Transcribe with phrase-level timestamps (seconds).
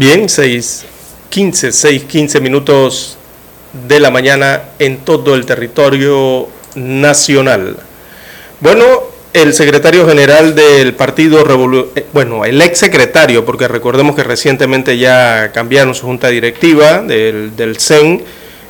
[0.00, 0.86] Bien, 6,
[1.28, 3.18] 15, 6, 15 minutos
[3.86, 7.76] de la mañana en todo el territorio nacional.
[8.60, 8.82] Bueno,
[9.34, 14.96] el secretario general del Partido Revolucionario, eh, bueno, el ex secretario, porque recordemos que recientemente
[14.96, 18.24] ya cambiaron su junta directiva del, del CEN,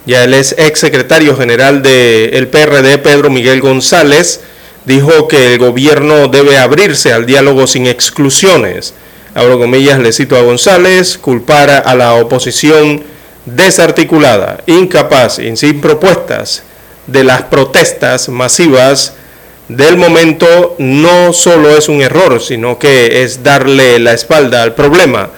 [0.06, 4.40] ya él es ex secretario general del PRD, Pedro Miguel González,
[4.84, 8.94] dijo que el gobierno debe abrirse al diálogo sin exclusiones
[9.34, 13.02] abro comillas, le cito a González, culpar a la oposición
[13.46, 16.62] desarticulada, incapaz y sin propuestas
[17.06, 19.14] de las protestas masivas
[19.68, 25.30] del momento no solo es un error, sino que es darle la espalda al problema.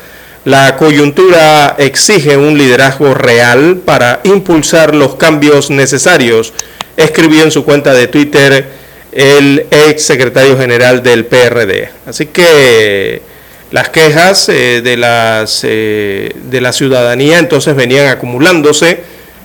[0.44, 6.52] La coyuntura exige un liderazgo real para impulsar los cambios necesarios,
[6.96, 8.66] escribió en su cuenta de Twitter
[9.12, 11.90] el ex secretario general del PRD.
[12.06, 13.20] Así que
[13.72, 19.00] las quejas eh, de, las, eh, de la ciudadanía entonces venían acumulándose.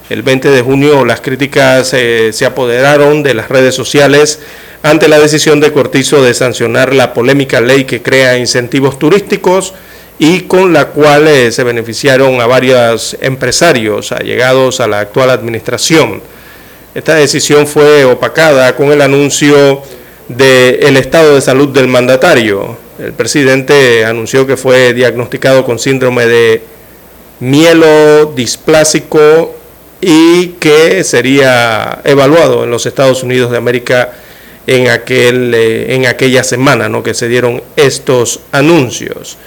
[0.09, 4.39] El 20 de junio las críticas eh, se apoderaron de las redes sociales
[4.83, 9.73] ante la decisión de Cortizo de sancionar la polémica ley que crea incentivos turísticos
[10.19, 16.21] y con la cual se beneficiaron a varios empresarios allegados a la actual administración.
[16.93, 19.83] Esta decisión fue opacada con el anuncio
[20.27, 22.86] del estado de salud del mandatario.
[22.99, 26.63] El presidente anunció que fue diagnosticado con síndrome de
[27.39, 29.55] mielodisplásico
[30.01, 34.13] y que sería evaluado en los Estados Unidos de América
[34.65, 37.03] en, aquel, eh, en aquella semana ¿no?
[37.03, 39.37] que se dieron estos anuncios.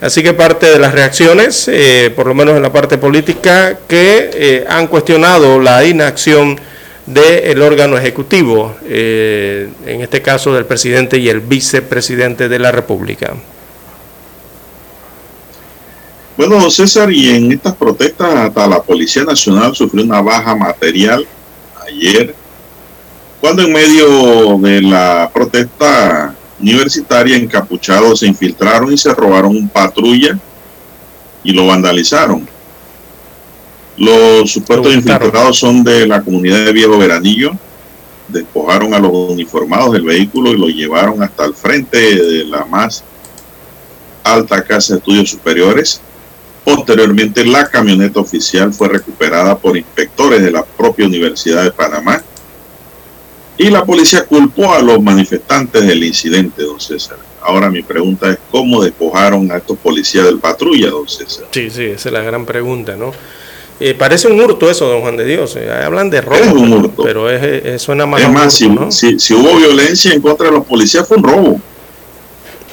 [0.00, 4.30] Así que parte de las reacciones, eh, por lo menos en la parte política, que
[4.32, 6.58] eh, han cuestionado la inacción
[7.06, 13.34] del órgano ejecutivo, eh, en este caso del presidente y el vicepresidente de la República.
[16.36, 21.26] Bueno, César, y en estas protestas hasta la Policía Nacional sufrió una baja material
[21.86, 22.34] ayer,
[23.40, 30.38] cuando en medio de la protesta universitaria encapuchados se infiltraron y se robaron un patrulla
[31.44, 32.53] y lo vandalizaron.
[33.96, 37.52] Los supuestos infiltrados son de la comunidad de Viejo Veranillo.
[38.28, 43.04] Despojaron a los uniformados del vehículo y lo llevaron hasta el frente de la más
[44.24, 46.00] alta casa de estudios superiores.
[46.64, 52.22] Posteriormente, la camioneta oficial fue recuperada por inspectores de la propia Universidad de Panamá.
[53.56, 57.18] Y la policía culpó a los manifestantes del incidente, don César.
[57.40, 61.46] Ahora mi pregunta es, ¿cómo despojaron a estos policías del patrulla, don César?
[61.52, 63.12] Sí, sí, esa es la gran pregunta, ¿no?
[63.80, 65.56] Eh, parece un hurto eso, don Juan de Dios.
[65.56, 66.36] Eh, hablan de robo.
[66.36, 67.02] Es un hurto.
[67.02, 68.22] Pero es, suena más.
[68.22, 71.60] Es más, si, si, hubo violencia en contra de los policías, fue un robo.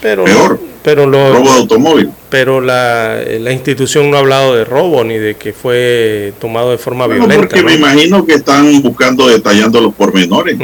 [0.02, 0.60] Pero, Peor.
[0.84, 2.10] Pero lo, robo de automóvil.
[2.30, 6.78] Pero la, la, institución no ha hablado de robo ni de que fue tomado de
[6.78, 7.36] forma violenta.
[7.36, 10.58] Porque me imagino que están buscando, detallando los pormenores.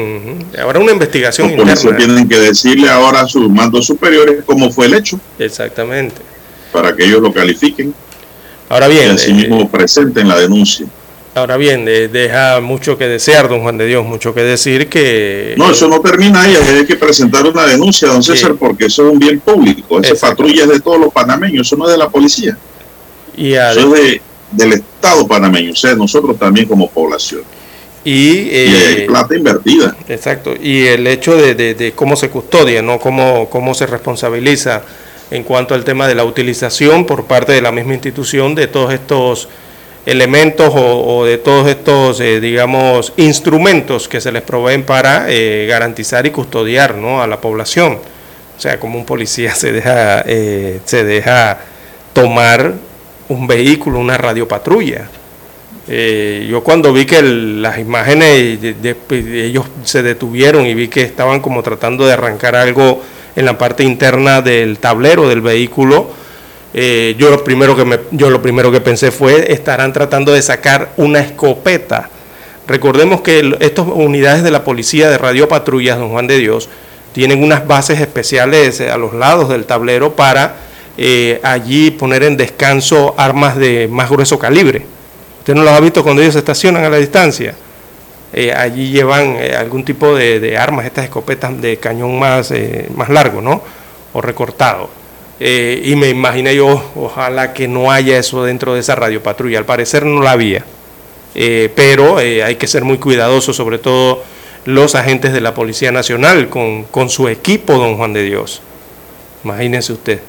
[0.59, 1.97] Habrá una investigación los interna.
[1.97, 5.19] tienen que decirle ahora a sus mandos superiores cómo fue el hecho.
[5.37, 6.15] Exactamente.
[6.71, 7.93] Para que ellos lo califiquen.
[8.69, 9.07] Ahora bien.
[9.07, 10.87] Y así mismo eh, presenten la denuncia.
[11.37, 15.53] Ahora bien, deja mucho que desear, don Juan de Dios, mucho que decir que...
[15.55, 19.13] No, eso no termina ahí, hay que presentar una denuncia, don César, porque eso es
[19.13, 22.09] un bien público, esa patrulla es de todos los panameños, eso no es de la
[22.09, 22.57] policía.
[23.35, 27.43] Y eso es de, del Estado panameño, o sea, nosotros también como población.
[28.03, 29.95] Y, eh, hay plata invertida.
[30.07, 32.97] Exacto, y el hecho de, de, cómo se custodia, ¿no?
[32.99, 34.81] Cómo, cómo se responsabiliza
[35.31, 38.93] en cuanto al tema de la utilización por parte de la misma institución de todos
[38.93, 39.49] estos
[40.05, 46.25] elementos o, de todos estos, eh, digamos, instrumentos que se les proveen para eh, garantizar
[46.25, 47.21] y custodiar ¿no?
[47.21, 47.99] a la población.
[48.57, 51.59] O sea, como un policía se deja, eh, se deja
[52.13, 52.73] tomar
[53.27, 55.09] un vehículo, una radiopatrulla.
[55.87, 58.59] yo cuando vi que las imágenes,
[59.11, 63.03] ellos se detuvieron y vi que estaban como tratando de arrancar algo
[63.37, 66.09] en la parte interna del tablero del vehículo.
[66.73, 70.41] Eh, yo, lo primero que me, yo lo primero que pensé fue, estarán tratando de
[70.41, 72.09] sacar una escopeta.
[72.67, 76.67] Recordemos que estas unidades de la policía de radiopatrullas, don Juan de Dios,
[77.13, 80.55] tienen unas bases especiales a los lados del tablero para
[81.43, 84.83] allí poner en descanso armas de más grueso calibre.
[85.39, 87.53] ¿Usted no los ha visto cuando ellos se estacionan a la distancia?
[88.55, 92.53] Allí llevan algún tipo de, armas, estas escopetas de cañón más,
[92.95, 93.61] más largo, ¿no?
[94.13, 94.89] O recortado.
[95.39, 99.59] y me imaginé yo, ojalá que no haya eso dentro de esa radio patrulla.
[99.59, 100.65] Al parecer no la había.
[101.39, 104.23] Eh, pero eh, hay que ser muy cuidadosos, sobre todo
[104.65, 108.59] los agentes de la Policía Nacional con, con su equipo, don Juan de Dios.
[109.43, 110.19] Imagínense usted.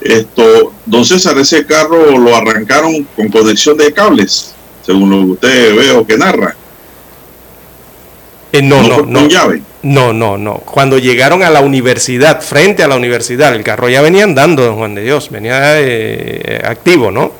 [0.00, 4.55] Esto, don César, ese carro lo arrancaron con conexión de cables,
[4.86, 6.54] según lo que usted ve o que narra.
[8.52, 9.28] Eh, no, no, no.
[9.28, 9.60] llave.
[9.82, 10.54] No, no, no.
[10.58, 14.76] Cuando llegaron a la universidad, frente a la universidad, el carro ya venía andando, don
[14.76, 15.74] Juan de Dios, venía
[16.64, 17.32] activo, ¿no?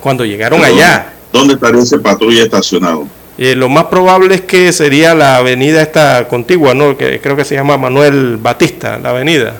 [0.00, 1.12] Cuando llegaron allá.
[1.32, 3.06] ¿Dónde estaría ese patrulla estacionado?
[3.36, 6.96] Eh, lo más probable es que sería la avenida esta contigua, ¿no?
[6.96, 9.56] Que creo que se llama Manuel Batista, la avenida.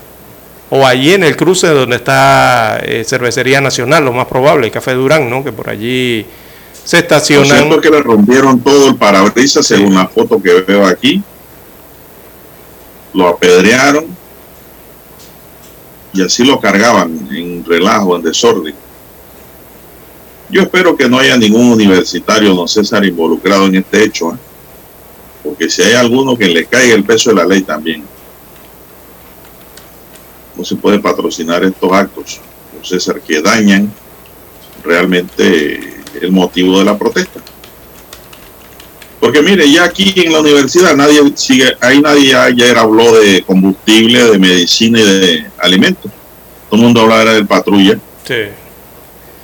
[0.70, 5.28] O allí en el cruce donde está eh, Cervecería Nacional, lo más probable, Café Durán,
[5.28, 5.42] ¿no?
[5.42, 6.24] Que por allí
[6.84, 7.58] se estacionan.
[7.58, 11.22] siento que le rompieron todo el parabrisas, según la foto que veo aquí.
[13.14, 14.06] Lo apedrearon
[16.12, 18.74] y así lo cargaban en relajo, en desorden.
[20.50, 24.36] Yo espero que no haya ningún universitario, don César, involucrado en este hecho, ¿eh?
[25.42, 28.04] porque si hay alguno que le caiga el peso de la ley también.
[30.56, 32.40] No se puede patrocinar estos actos,
[32.72, 33.92] don César, que dañan
[34.84, 37.40] realmente el motivo de la protesta.
[39.20, 43.42] Porque mire, ya aquí en la universidad nadie sigue, ahí nadie ya, ayer habló de
[43.42, 46.10] combustible, de medicina y de alimentos.
[46.68, 47.98] Todo el mundo hablaba del patrulla.
[48.26, 48.34] Sí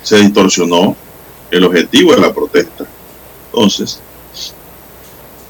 [0.01, 0.95] se distorsionó
[1.49, 2.85] el objetivo de la protesta.
[3.47, 3.99] Entonces,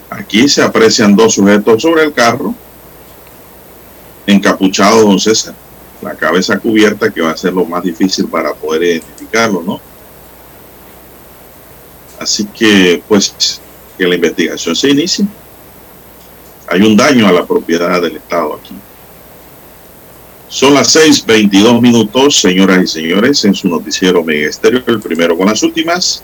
[0.10, 2.54] aquí se aprecian dos sujetos sobre el carro,
[4.26, 5.54] encapuchados, don César,
[6.02, 9.80] la cabeza cubierta, que va a ser lo más difícil para poder identificarlo, ¿no?
[12.22, 13.60] Así que, pues,
[13.98, 15.26] que la investigación se inicie.
[16.68, 18.76] Hay un daño a la propiedad del Estado aquí.
[20.48, 25.48] Son las 6:22 minutos, señoras y señores, en su noticiero Mega Estéreo, el primero con
[25.48, 26.22] las últimas.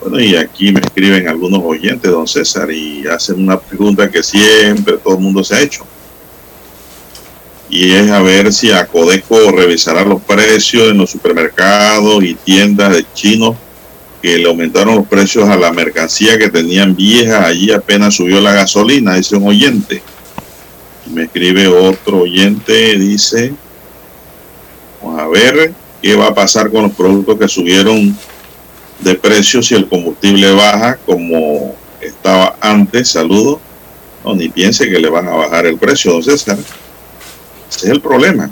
[0.00, 4.96] Bueno, y aquí me escriben algunos oyentes, don César, y hacen una pregunta que siempre
[4.98, 5.84] todo el mundo se ha hecho.
[7.68, 12.94] Y es a ver si a Codeco revisará los precios en los supermercados y tiendas
[12.94, 13.56] de chinos
[14.20, 17.46] que le aumentaron los precios a la mercancía que tenían vieja.
[17.46, 20.02] Allí apenas subió la gasolina, dice un oyente.
[21.12, 23.52] Me escribe otro oyente, dice,
[25.02, 25.72] vamos a ver
[26.02, 28.16] qué va a pasar con los productos que subieron
[29.00, 33.08] de precio si el combustible baja como estaba antes.
[33.08, 33.60] Saludo.
[34.24, 36.58] No, ni piense que le van a bajar el precio, don César.
[37.70, 38.50] Ese es el problema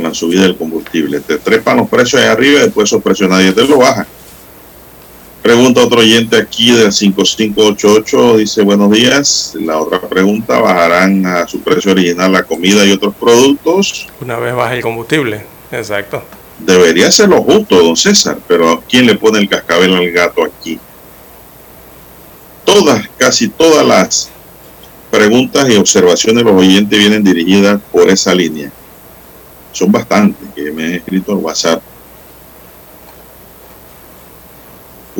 [0.00, 1.20] con la subida del combustible.
[1.20, 4.06] Te trepan los precios ahí arriba y después esos precios nadie te lo baja.
[5.42, 9.54] Pregunta otro oyente aquí del 5588, dice buenos días.
[9.60, 14.06] La otra pregunta, ¿bajarán a su precio original la comida y otros productos?
[14.20, 15.42] Una vez baja el combustible,
[15.72, 16.22] exacto.
[16.58, 20.78] Debería ser lo justo, don César, pero ¿quién le pone el cascabel al gato aquí?
[22.64, 24.30] Todas, casi todas las
[25.10, 28.70] preguntas y observaciones de los oyentes vienen dirigidas por esa línea.
[29.72, 31.82] Son bastantes que me han escrito al WhatsApp.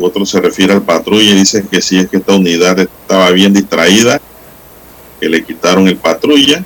[0.03, 3.53] otro se refiere al patrulla y dice que si es que esta unidad estaba bien
[3.53, 4.19] distraída,
[5.19, 6.63] que le quitaron el patrulla.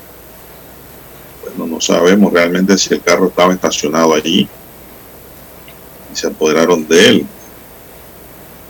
[1.44, 4.48] Bueno, no sabemos realmente si el carro estaba estacionado allí
[6.14, 7.26] y se apoderaron de él.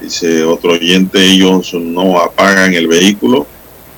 [0.01, 3.47] Dice otro oyente, ellos no apagan el vehículo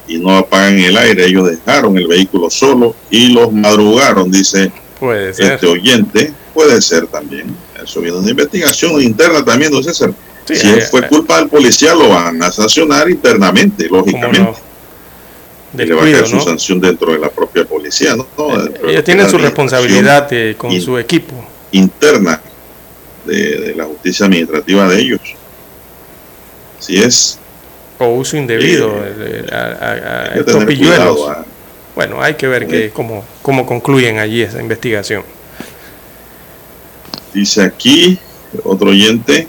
[0.08, 5.68] y no apagan el aire, ellos dejaron el vehículo solo y los madrugaron, dice este
[5.68, 6.34] oyente.
[6.54, 7.56] Puede ser también.
[7.82, 10.12] Eso viene una investigación interna también, don César
[10.56, 14.54] si eh, fue culpa del policía, lo van a sancionar internamente, lógicamente.
[15.74, 18.16] le va a caer su sanción dentro de la propia policía.
[18.16, 18.26] ¿no?
[18.64, 21.34] Eh, ellos tienen su responsabilidad eh, con su equipo.
[21.72, 22.42] Interna
[23.26, 25.22] de, la justicia administrativa de ellos.
[26.80, 27.40] Si es.
[28.00, 28.94] O uso indebido
[29.52, 31.20] a, estos pilluelos.
[31.98, 35.24] Bueno, hay que ver que, cómo, cómo concluyen allí esa investigación.
[37.34, 38.20] Dice aquí
[38.64, 39.48] otro oyente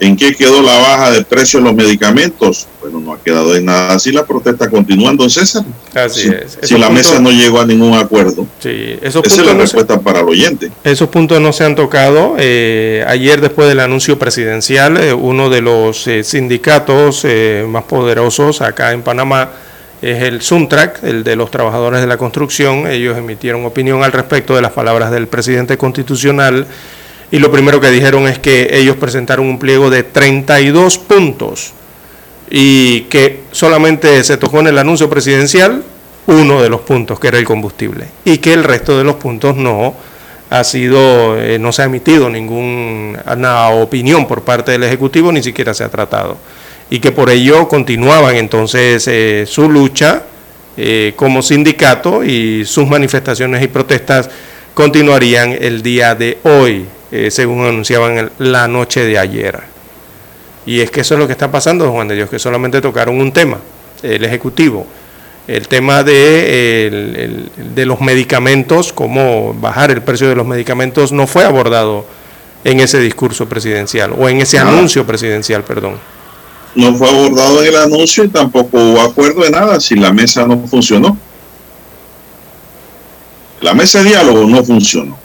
[0.00, 2.66] ¿En qué quedó la baja de precios de los medicamentos?
[2.80, 3.94] Bueno, no ha quedado en nada.
[3.94, 5.64] Así la protesta continuando, César.
[5.94, 6.58] Así si, es.
[6.62, 8.46] Si la mesa no llegó a ningún acuerdo.
[8.58, 10.70] Sí, esos Esa es la se- respuesta para el oyente.
[10.82, 12.34] Esos puntos no se han tocado.
[12.38, 18.62] Eh, ayer, después del anuncio presidencial, eh, uno de los eh, sindicatos eh, más poderosos
[18.62, 19.50] acá en Panamá
[20.12, 22.86] es el Suntrack, el de los trabajadores de la construcción.
[22.86, 26.66] Ellos emitieron opinión al respecto de las palabras del presidente constitucional
[27.30, 31.72] y lo primero que dijeron es que ellos presentaron un pliego de 32 puntos
[32.50, 35.82] y que solamente se tocó en el anuncio presidencial
[36.26, 39.56] uno de los puntos, que era el combustible, y que el resto de los puntos
[39.56, 39.94] no
[40.50, 45.74] ha sido, eh, no se ha emitido ninguna opinión por parte del Ejecutivo, ni siquiera
[45.74, 46.36] se ha tratado,
[46.90, 50.22] y que por ello continuaban entonces eh, su lucha
[50.76, 54.28] eh, como sindicato y sus manifestaciones y protestas
[54.74, 59.60] continuarían el día de hoy, eh, según anunciaban el- la noche de ayer.
[60.66, 63.20] Y es que eso es lo que está pasando, Juan de Dios, que solamente tocaron
[63.20, 63.58] un tema,
[64.02, 64.86] el Ejecutivo.
[65.46, 71.12] El tema de, el- el- de los medicamentos, cómo bajar el precio de los medicamentos,
[71.12, 72.06] no fue abordado
[72.64, 75.98] en ese discurso presidencial, o en ese anuncio presidencial, perdón.
[76.74, 80.46] No fue abordado en el anuncio y tampoco hubo acuerdo de nada si la mesa
[80.46, 81.16] no funcionó.
[83.60, 85.16] La mesa de diálogo no funcionó.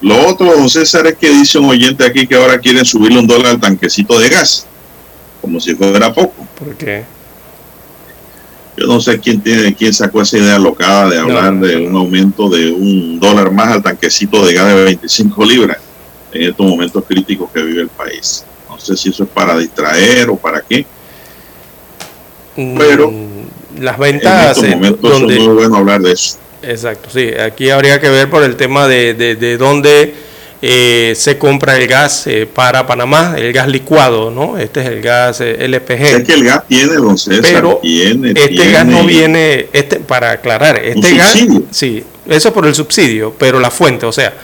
[0.00, 3.26] Lo otro, don César, es que dice un oyente aquí que ahora quieren subirle un
[3.26, 4.66] dólar al tanquecito de gas,
[5.40, 6.46] como si fuera poco.
[6.58, 7.04] Porque
[8.76, 11.96] Yo no sé quién tiene, quién sacó esa idea locada de hablar No, de un
[11.96, 15.78] aumento de un dólar más al tanquecito de gas de 25 libras
[16.32, 18.44] en estos momentos críticos que vive el país.
[18.78, 20.86] No sé si eso es para distraer o para qué.
[22.56, 26.36] Pero, mm, las En ventas estos eh, momentos donde es muy bueno hablar de eso.
[26.62, 27.30] Exacto, sí.
[27.34, 30.14] Aquí habría que ver por el tema de, de, de dónde
[30.60, 34.58] eh, se compra el gas eh, para Panamá, el gas licuado, ¿no?
[34.58, 35.90] Este es el gas eh, LPG.
[36.02, 40.00] Es que el gas tiene, don César, Pero tiene, este tiene- gas no viene, este,
[40.00, 41.62] para aclarar, este gas, subsidio.
[41.70, 44.34] sí, eso por el subsidio, pero la fuente, o sea,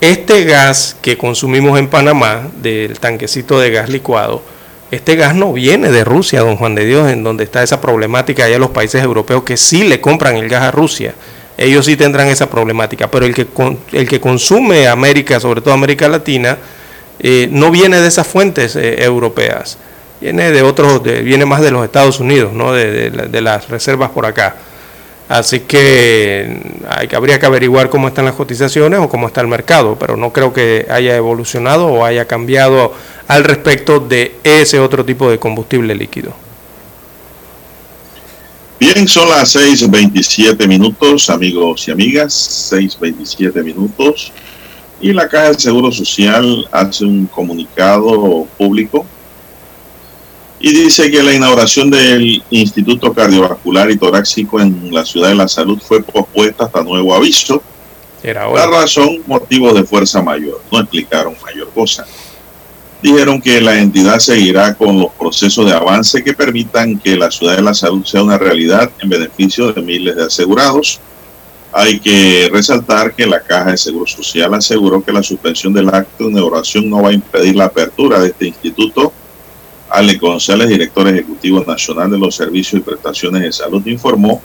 [0.00, 4.42] este gas que consumimos en Panamá, del tanquecito de gas licuado,
[4.90, 8.44] este gas no viene de Rusia, don Juan de Dios, en donde está esa problemática
[8.44, 11.14] allá en los países europeos que sí le compran el gas a Rusia.
[11.56, 13.46] Ellos sí tendrán esa problemática, pero el que,
[13.92, 16.56] el que consume América, sobre todo América Latina,
[17.20, 19.76] eh, no viene de esas fuentes eh, europeas,
[20.20, 22.72] viene de otros, de- viene más de los Estados Unidos, ¿no?
[22.72, 24.56] de, de de las reservas por acá.
[25.30, 29.96] Así que hay, habría que averiguar cómo están las cotizaciones o cómo está el mercado,
[29.96, 32.92] pero no creo que haya evolucionado o haya cambiado
[33.28, 36.34] al respecto de ese otro tipo de combustible líquido.
[38.80, 44.32] Bien, son las 6.27 minutos, amigos y amigas, 6.27 minutos.
[45.00, 49.06] Y la Caja de Seguro Social hace un comunicado público
[50.60, 55.48] y dice que la inauguración del Instituto Cardiovascular y Torácico en la Ciudad de la
[55.48, 57.62] Salud fue pospuesta hasta nuevo aviso.
[58.22, 60.60] Era La razón, motivos de fuerza mayor.
[60.70, 62.06] No explicaron mayor cosa.
[63.02, 67.56] Dijeron que la entidad seguirá con los procesos de avance que permitan que la ciudad
[67.56, 71.00] de la salud sea una realidad en beneficio de miles de asegurados.
[71.72, 76.24] Hay que resaltar que la Caja de Seguro Social aseguró que la suspensión del acto
[76.24, 79.14] de inauguración no va a impedir la apertura de este instituto.
[79.90, 84.40] Ale González, director ejecutivo nacional de los servicios y prestaciones de salud, informó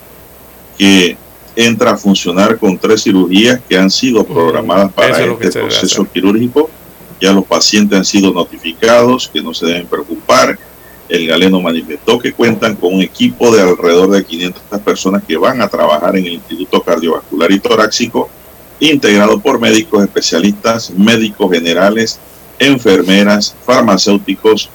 [0.76, 1.16] que
[1.54, 6.68] entra a funcionar con tres cirugías que han sido programadas para es este proceso quirúrgico.
[7.20, 10.58] Ya los pacientes han sido notificados que no se deben preocupar.
[11.08, 15.62] El galeno manifestó que cuentan con un equipo de alrededor de 500 personas que van
[15.62, 18.28] a trabajar en el Instituto Cardiovascular y Torácico,
[18.80, 22.18] integrado por médicos especialistas, médicos generales,
[22.58, 24.68] enfermeras, farmacéuticos,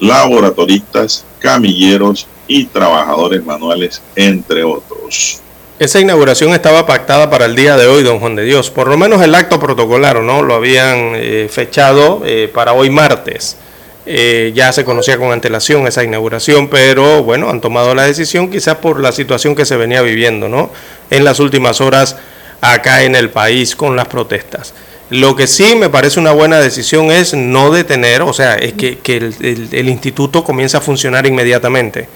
[0.00, 5.40] laboratoristas, camilleros y trabajadores manuales, entre otros.
[5.78, 8.70] Esa inauguración estaba pactada para el día de hoy, don Juan de Dios.
[8.70, 10.42] Por lo menos el acto protocolario, ¿no?
[10.42, 13.56] Lo habían eh, fechado eh, para hoy martes.
[14.06, 18.76] Eh, ya se conocía con antelación esa inauguración, pero bueno, han tomado la decisión quizás
[18.76, 20.70] por la situación que se venía viviendo, ¿no?
[21.10, 22.16] En las últimas horas
[22.60, 24.74] acá en el país con las protestas.
[25.10, 28.98] Lo que sí me parece una buena decisión es no detener, o sea, es que,
[29.06, 32.08] el, instituto comience a funcionar inmediatamente.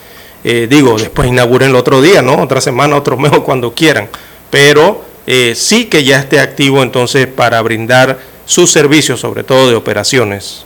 [0.43, 2.43] Eh, digo, después inauguren otro día, ¿no?
[2.43, 4.09] Otra semana, otro mes cuando quieran.
[4.51, 9.77] Pero eh, sí que ya esté activo entonces para brindar sus servicios, sobre todo de
[9.77, 10.65] operaciones.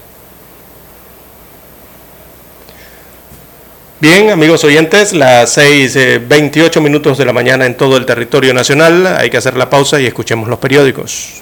[3.99, 9.07] Bien, amigos oyentes, las 6.28 minutos de la mañana en todo el territorio nacional.
[9.17, 11.41] Hay que hacer la pausa y escuchemos los periódicos.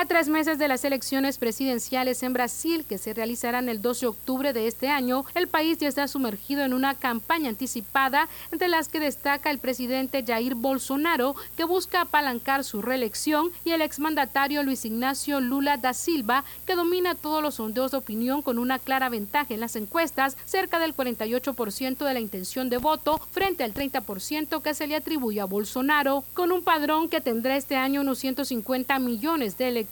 [0.00, 4.06] A tres meses de las elecciones presidenciales en Brasil, que se realizarán el 12 de
[4.06, 8.86] octubre de este año, el país ya está sumergido en una campaña anticipada, entre las
[8.86, 14.84] que destaca el presidente Jair Bolsonaro, que busca apalancar su reelección, y el exmandatario Luis
[14.84, 19.52] Ignacio Lula da Silva, que domina todos los sondeos de opinión con una clara ventaja
[19.52, 24.74] en las encuestas, cerca del 48% de la intención de voto, frente al 30% que
[24.74, 29.58] se le atribuye a Bolsonaro, con un padrón que tendrá este año unos 150 millones
[29.58, 29.87] de electores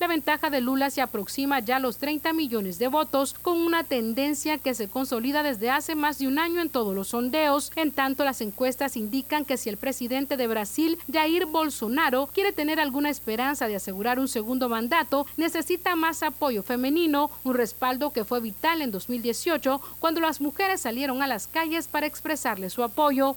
[0.00, 3.84] la ventaja de Lula se aproxima ya a los 30 millones de votos, con una
[3.84, 7.70] tendencia que se consolida desde hace más de un año en todos los sondeos.
[7.76, 12.80] En tanto, las encuestas indican que si el presidente de Brasil, Jair Bolsonaro, quiere tener
[12.80, 18.40] alguna esperanza de asegurar un segundo mandato, necesita más apoyo femenino, un respaldo que fue
[18.40, 23.36] vital en 2018 cuando las mujeres salieron a las calles para expresarle su apoyo.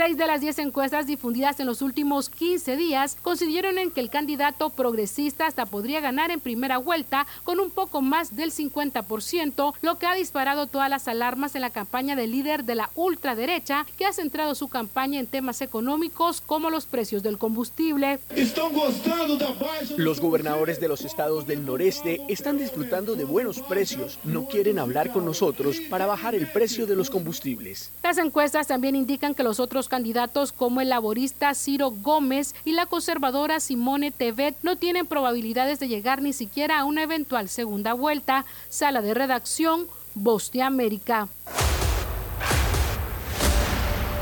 [0.00, 4.08] Seis de las diez encuestas difundidas en los últimos 15 días coincidieron en que el
[4.08, 9.98] candidato progresista hasta podría ganar en primera vuelta con un poco más del 50%, lo
[9.98, 14.06] que ha disparado todas las alarmas en la campaña del líder de la ultraderecha, que
[14.06, 18.20] ha centrado su campaña en temas económicos como los precios del combustible.
[19.98, 25.12] Los gobernadores de los estados del noreste están disfrutando de buenos precios, no quieren hablar
[25.12, 27.90] con nosotros para bajar el precio de los combustibles.
[28.02, 32.86] Las encuestas también indican que los otros candidatos como el laborista Ciro Gómez y la
[32.86, 38.46] conservadora Simone Tevet no tienen probabilidades de llegar ni siquiera a una eventual segunda vuelta.
[38.70, 41.28] Sala de redacción, Voz de América.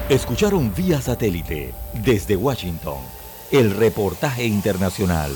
[0.09, 2.99] Escucharon vía satélite desde Washington
[3.51, 5.33] el reportaje internacional.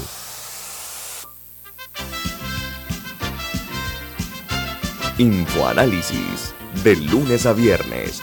[5.18, 8.22] Infoanálisis, de lunes a viernes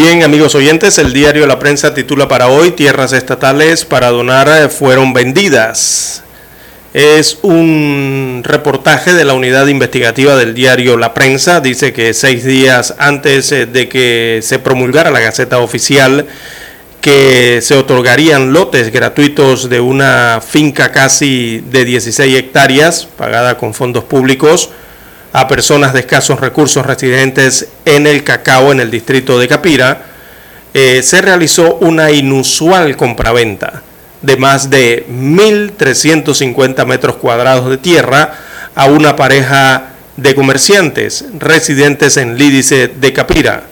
[0.00, 4.68] Bien, amigos oyentes, el diario La Prensa titula para hoy Tierras estatales para donar eh,
[4.68, 6.22] fueron vendidas.
[6.94, 11.60] Es un reportaje de la unidad investigativa del diario La Prensa.
[11.60, 16.28] Dice que seis días antes eh, de que se promulgara la Gaceta Oficial,
[17.00, 24.04] que se otorgarían lotes gratuitos de una finca casi de 16 hectáreas, pagada con fondos
[24.04, 24.70] públicos,
[25.32, 30.02] a personas de escasos recursos residentes en el cacao en el distrito de Capira,
[30.74, 33.82] eh, se realizó una inusual compraventa
[34.22, 38.34] de más de 1.350 metros cuadrados de tierra
[38.74, 43.62] a una pareja de comerciantes residentes en Lídice de Capira.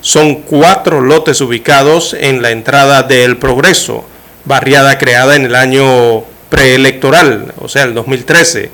[0.00, 4.06] Son cuatro lotes ubicados en la entrada del Progreso,
[4.44, 8.70] barriada creada en el año preelectoral, o sea, el 2013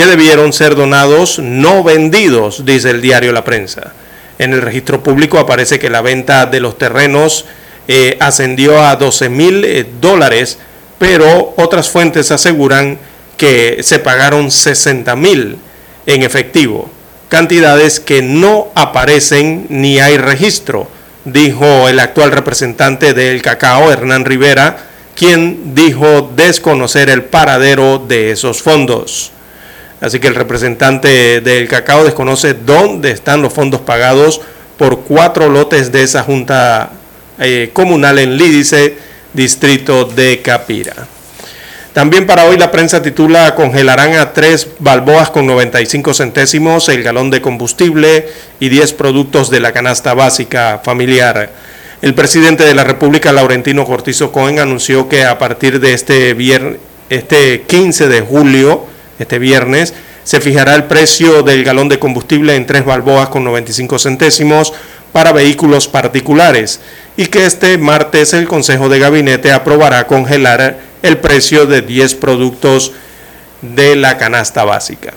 [0.00, 3.92] que debieron ser donados, no vendidos, dice el diario La Prensa.
[4.38, 7.44] En el registro público aparece que la venta de los terrenos
[7.86, 10.56] eh, ascendió a 12 mil eh, dólares,
[10.98, 12.96] pero otras fuentes aseguran
[13.36, 15.58] que se pagaron 60 mil
[16.06, 16.90] en efectivo,
[17.28, 20.88] cantidades que no aparecen ni hay registro,
[21.26, 24.78] dijo el actual representante del cacao, Hernán Rivera,
[25.14, 29.32] quien dijo desconocer el paradero de esos fondos.
[30.00, 34.40] Así que el representante del cacao desconoce dónde están los fondos pagados
[34.78, 36.90] por cuatro lotes de esa junta
[37.38, 38.96] eh, comunal en Lídice,
[39.34, 40.94] distrito de Capira.
[41.92, 47.30] También para hoy la prensa titula congelarán a tres balboas con 95 centésimos el galón
[47.30, 48.28] de combustible
[48.60, 51.50] y 10 productos de la canasta básica familiar.
[52.00, 56.36] El presidente de la República, Laurentino Cortizo Cohen, anunció que a partir de este,
[57.10, 58.86] este 15 de julio,
[59.22, 63.98] este viernes, se fijará el precio del galón de combustible en tres balboas con 95
[63.98, 64.72] centésimos
[65.12, 66.80] para vehículos particulares
[67.16, 72.92] y que este martes el Consejo de Gabinete aprobará congelar el precio de 10 productos
[73.62, 75.12] de la canasta básica.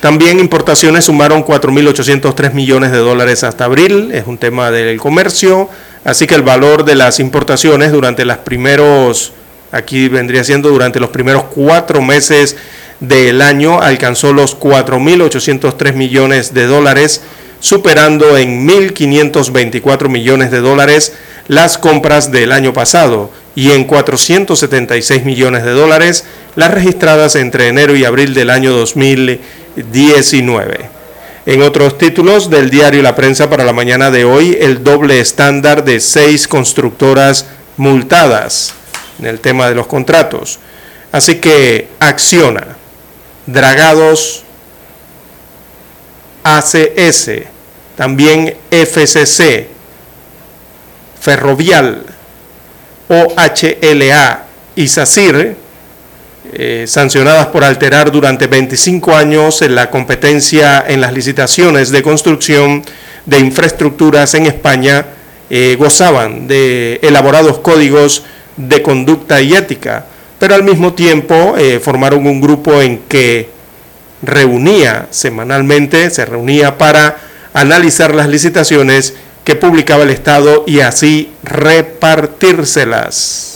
[0.00, 5.70] También importaciones sumaron 4.803 millones de dólares hasta abril, es un tema del comercio,
[6.04, 9.32] así que el valor de las importaciones durante los primeros,
[9.72, 12.56] aquí vendría siendo durante los primeros cuatro meses
[13.00, 17.22] del año alcanzó los 4.803 millones de dólares,
[17.60, 21.12] superando en 1.524 millones de dólares
[21.48, 26.24] las compras del año pasado y en 476 millones de dólares
[26.56, 30.96] las registradas entre enero y abril del año 2019.
[31.46, 35.84] En otros títulos del diario La Prensa para la mañana de hoy, el doble estándar
[35.84, 38.74] de seis constructoras multadas
[39.20, 40.58] en el tema de los contratos.
[41.12, 42.76] Así que acciona
[43.46, 44.42] Dragados,
[46.42, 47.30] ACS,
[47.96, 49.68] también FCC,
[51.20, 52.04] Ferrovial,
[53.08, 55.56] OHLA y SACIR,
[56.52, 62.84] eh, sancionadas por alterar durante 25 años en la competencia en las licitaciones de construcción
[63.24, 65.06] de infraestructuras en España,
[65.50, 68.24] eh, gozaban de elaborados códigos
[68.56, 70.06] de conducta y ética
[70.38, 73.48] pero al mismo tiempo eh, formaron un grupo en que
[74.22, 77.16] reunía semanalmente, se reunía para
[77.54, 83.54] analizar las licitaciones que publicaba el Estado y así repartírselas.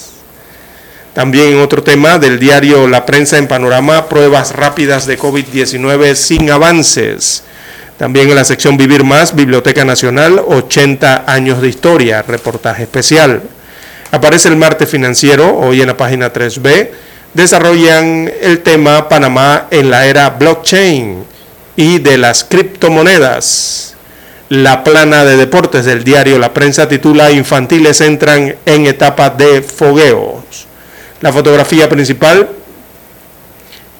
[1.13, 7.43] También otro tema del diario La Prensa en Panorama, pruebas rápidas de COVID-19 sin avances.
[7.99, 13.43] También en la sección Vivir Más, Biblioteca Nacional, 80 años de historia, reportaje especial.
[14.13, 16.91] Aparece el martes financiero, hoy en la página 3B.
[17.33, 21.25] Desarrollan el tema Panamá en la era blockchain
[21.77, 23.95] y de las criptomonedas.
[24.49, 30.67] La plana de deportes del diario La Prensa titula Infantiles entran en etapa de fogueos.
[31.21, 32.49] La fotografía principal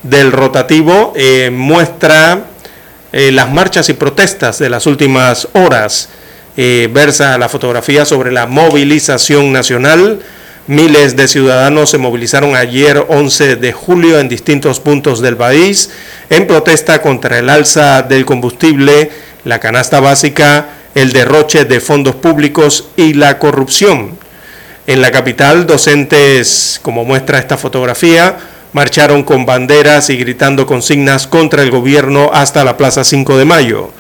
[0.03, 2.47] del rotativo eh, muestra
[3.13, 6.09] eh, las marchas y protestas de las últimas horas
[6.93, 10.21] versa la fotografía sobre la movilización nacional.
[10.67, 15.91] Miles de ciudadanos se movilizaron ayer 11 de julio en distintos puntos del país
[16.29, 19.11] en protesta contra el alza del combustible,
[19.45, 24.19] la canasta básica, el derroche de fondos públicos y la corrupción.
[24.87, 28.37] En la capital, docentes, como muestra esta fotografía,
[28.73, 33.91] marcharon con banderas y gritando consignas contra el gobierno hasta la Plaza 5 de Mayo.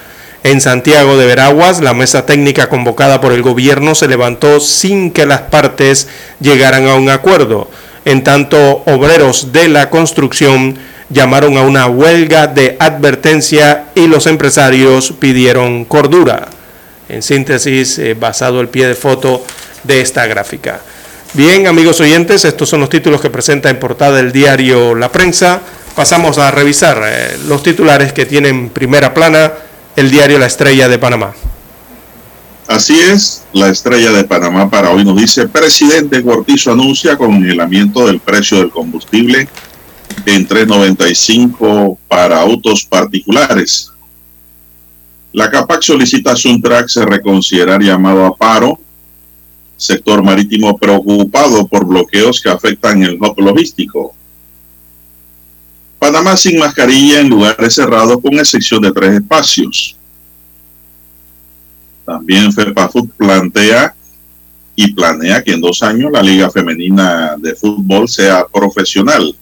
[0.43, 5.27] En Santiago de Veraguas, la mesa técnica convocada por el gobierno se levantó sin que
[5.27, 6.09] las partes
[6.41, 7.71] llegaran a un acuerdo.
[8.07, 10.79] En tanto, obreros de la construcción
[11.11, 16.49] llamaron a una huelga de advertencia y los empresarios pidieron cordura.
[17.11, 19.45] En síntesis, eh, basado el pie de foto
[19.83, 20.81] de esta gráfica.
[21.35, 25.61] Bien, amigos oyentes, estos son los títulos que presenta en portada el diario La Prensa.
[25.95, 29.53] Pasamos a revisar eh, los titulares que tienen primera plana
[30.01, 31.35] el diario La Estrella de Panamá.
[32.67, 38.19] Así es, la estrella de Panamá para hoy nos dice, presidente Cortizo anuncia congelamiento del
[38.19, 39.47] precio del combustible
[40.25, 43.93] en 3.95 para autos particulares.
[45.33, 48.79] La CAPAC solicita a Suntrack se reconsiderar llamado a paro.
[49.77, 54.15] Sector marítimo preocupado por bloqueos que afectan el logístico.
[56.01, 59.97] Panamá sin mascarilla en lugares cerrados con excepción de tres espacios.
[62.07, 63.95] También FEPAFUT plantea
[64.75, 69.37] y planea que en dos años la Liga Femenina de Fútbol sea profesional.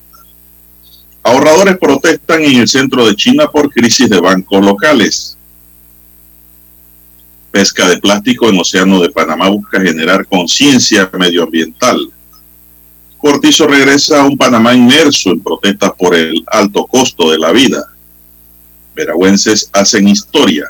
[1.22, 5.38] Ahorradores protestan en el centro de China por crisis de bancos locales.
[7.52, 12.12] Pesca de plástico en Océano de Panamá busca generar conciencia medioambiental.
[13.18, 17.84] Cortizo regresa a un Panamá inmerso en protestas por el alto costo de la vida.
[18.94, 20.66] Veragüenses hacen historia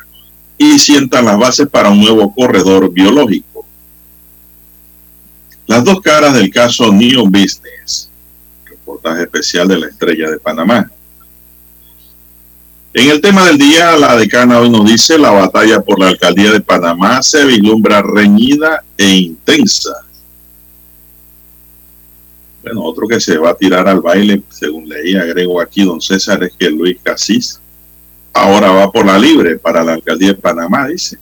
[0.57, 3.67] y sientan las bases para un nuevo corredor biológico.
[5.67, 8.11] Las dos caras del caso New Business.
[8.65, 10.91] Reportaje especial de la Estrella de Panamá.
[12.95, 16.51] En el tema del día, la decana hoy nos dice la batalla por la alcaldía
[16.51, 20.08] de Panamá se vislumbra reñida e intensa.
[22.63, 26.43] Bueno, otro que se va a tirar al baile, según leí, agrego aquí don César,
[26.43, 27.61] es que Luis Casís
[28.33, 31.19] ahora va por la libre para la alcaldía de Panamá, dice.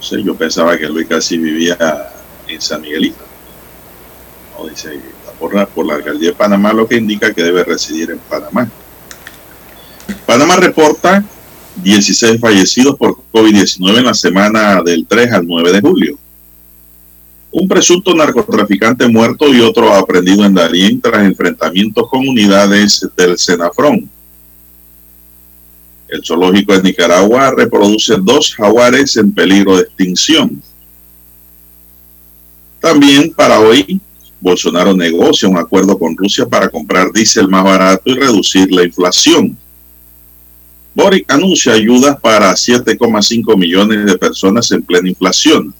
[0.00, 2.12] Sé, yo pensaba que Luis Casís vivía
[2.48, 3.24] en San Miguelito.
[4.58, 5.00] No, dice,
[5.38, 8.70] por la, por la alcaldía de Panamá, lo que indica que debe residir en Panamá.
[10.26, 11.24] Panamá reporta
[11.76, 16.18] 16 fallecidos por COVID-19 en la semana del 3 al 9 de julio.
[17.56, 24.10] Un presunto narcotraficante muerto y otro aprendido en Darién tras enfrentamientos con unidades del Senafrón.
[26.08, 30.60] El zoológico de Nicaragua reproduce dos jaguares en peligro de extinción.
[32.80, 34.00] También para hoy,
[34.40, 39.56] Bolsonaro negocia un acuerdo con Rusia para comprar diésel más barato y reducir la inflación.
[40.92, 45.72] Boric anuncia ayudas para 7,5 millones de personas en plena inflación.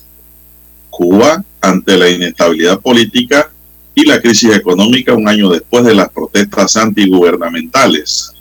[0.89, 3.51] Cuba, ante la inestabilidad política
[3.95, 8.33] y la crisis económica un año después de las protestas antigubernamentales.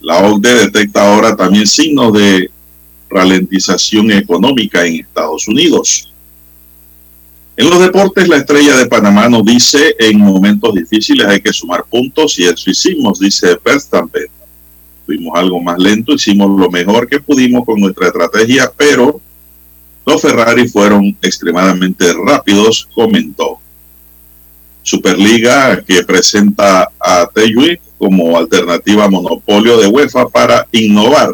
[0.00, 2.50] La OCDE detecta ahora también signos de
[3.10, 6.12] ralentización económica en Estados Unidos.
[7.56, 11.84] En los deportes, la estrella de Panamá nos dice, en momentos difíciles hay que sumar
[11.84, 14.28] puntos y eso hicimos, dice Verstappen
[15.08, 19.22] fuimos algo más lento, hicimos lo mejor que pudimos con nuestra estrategia, pero
[20.08, 23.58] los Ferrari fueron extremadamente rápidos, comentó.
[24.82, 31.30] Superliga que presenta a Teyui como alternativa monopolio de UEFA para innovar.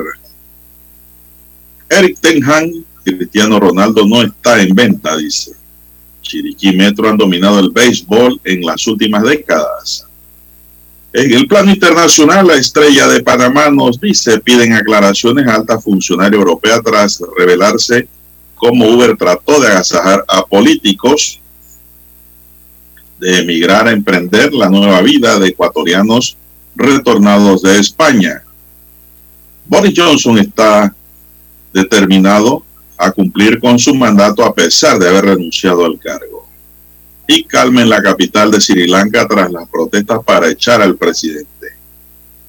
[1.89, 2.71] Eric Ten Hag,
[3.05, 5.53] Cristiano Ronaldo no está en venta, dice.
[6.23, 10.05] Chiriquí Metro han dominado el béisbol en las últimas décadas.
[11.13, 16.37] En el plano internacional, la estrella de Panamá nos dice, piden aclaraciones a alta funcionaria
[16.37, 18.09] europea tras revelarse
[18.64, 21.38] cómo Uber trató de agasajar a políticos
[23.20, 26.38] de emigrar a emprender la nueva vida de ecuatorianos
[26.74, 28.42] retornados de España.
[29.66, 30.94] Boris Johnson está
[31.74, 32.64] determinado
[32.96, 36.48] a cumplir con su mandato a pesar de haber renunciado al cargo
[37.27, 41.77] y calma en la capital de Sri Lanka tras las protestas para echar al presidente.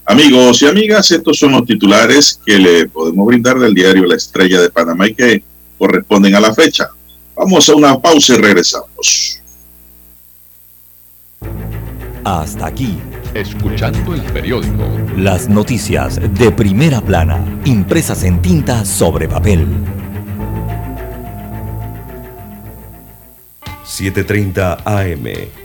[0.05, 4.61] Amigos y amigas, estos son los titulares que le podemos brindar del diario La Estrella
[4.61, 5.43] de Panamá y que
[5.77, 6.89] corresponden a la fecha.
[7.35, 9.41] Vamos a una pausa y regresamos.
[12.23, 12.97] Hasta aquí.
[13.33, 14.83] Escuchando el periódico.
[15.17, 19.67] Las noticias de primera plana, impresas en tinta sobre papel.
[23.83, 25.64] 7:30 AM.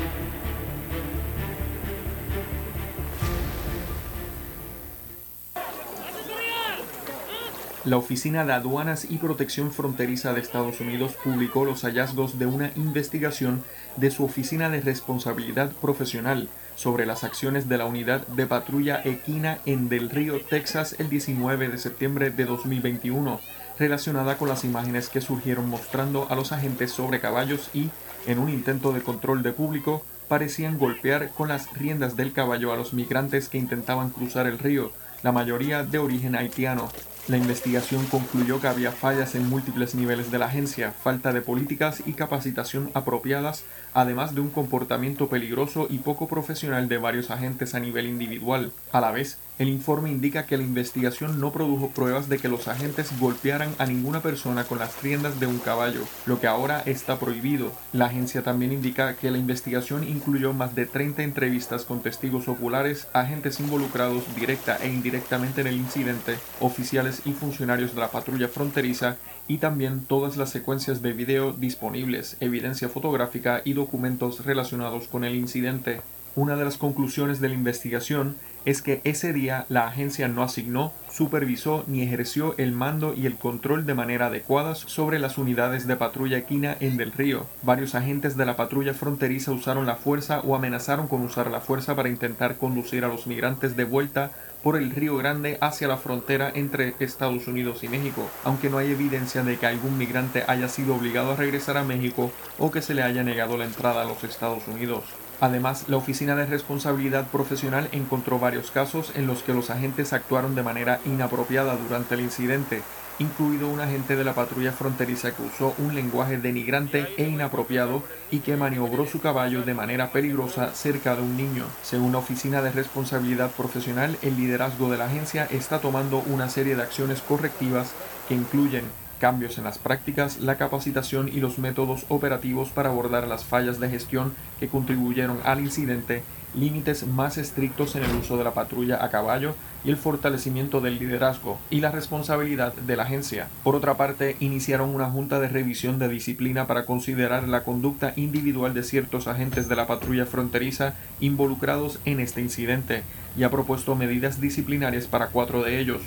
[7.83, 12.71] La Oficina de Aduanas y Protección Fronteriza de Estados Unidos publicó los hallazgos de una
[12.75, 13.63] investigación
[13.97, 19.57] de su Oficina de Responsabilidad Profesional sobre las acciones de la unidad de patrulla equina
[19.65, 23.41] en Del Río, Texas, el 19 de septiembre de 2021,
[23.79, 27.89] relacionada con las imágenes que surgieron mostrando a los agentes sobre caballos y,
[28.27, 32.77] en un intento de control de público, parecían golpear con las riendas del caballo a
[32.77, 34.91] los migrantes que intentaban cruzar el río,
[35.23, 36.91] la mayoría de origen haitiano.
[37.27, 42.01] La investigación concluyó que había fallas en múltiples niveles de la agencia, falta de políticas
[42.05, 47.79] y capacitación apropiadas, además de un comportamiento peligroso y poco profesional de varios agentes a
[47.79, 48.71] nivel individual.
[48.91, 52.67] A la vez, el informe indica que la investigación no produjo pruebas de que los
[52.67, 57.19] agentes golpearan a ninguna persona con las riendas de un caballo, lo que ahora está
[57.19, 57.71] prohibido.
[57.93, 63.07] La agencia también indica que la investigación incluyó más de 30 entrevistas con testigos oculares,
[63.13, 69.17] agentes involucrados directa e indirectamente en el incidente, oficiales y funcionarios de la patrulla fronteriza
[69.51, 75.35] y también todas las secuencias de video disponibles, evidencia fotográfica y documentos relacionados con el
[75.35, 75.99] incidente.
[76.35, 80.93] Una de las conclusiones de la investigación es que ese día la agencia no asignó,
[81.11, 85.97] supervisó ni ejerció el mando y el control de manera adecuada sobre las unidades de
[85.97, 87.45] patrulla equina en Del Río.
[87.63, 91.93] Varios agentes de la patrulla fronteriza usaron la fuerza o amenazaron con usar la fuerza
[91.97, 94.31] para intentar conducir a los migrantes de vuelta
[94.63, 98.91] por el Río Grande hacia la frontera entre Estados Unidos y México, aunque no hay
[98.91, 102.93] evidencia de que algún migrante haya sido obligado a regresar a México o que se
[102.93, 105.03] le haya negado la entrada a los Estados Unidos.
[105.39, 110.53] Además, la Oficina de Responsabilidad Profesional encontró varios casos en los que los agentes actuaron
[110.53, 112.83] de manera inapropiada durante el incidente,
[113.21, 118.39] incluido un agente de la patrulla fronteriza que usó un lenguaje denigrante e inapropiado y
[118.39, 121.65] que maniobró su caballo de manera peligrosa cerca de un niño.
[121.83, 126.75] Según la Oficina de Responsabilidad Profesional, el liderazgo de la agencia está tomando una serie
[126.75, 127.93] de acciones correctivas
[128.27, 128.83] que incluyen
[129.21, 133.87] cambios en las prácticas, la capacitación y los métodos operativos para abordar las fallas de
[133.87, 136.23] gestión que contribuyeron al incidente,
[136.55, 139.53] límites más estrictos en el uso de la patrulla a caballo
[139.85, 143.47] y el fortalecimiento del liderazgo y la responsabilidad de la agencia.
[143.63, 148.73] Por otra parte, iniciaron una junta de revisión de disciplina para considerar la conducta individual
[148.73, 153.03] de ciertos agentes de la patrulla fronteriza involucrados en este incidente
[153.37, 156.01] y ha propuesto medidas disciplinarias para cuatro de ellos.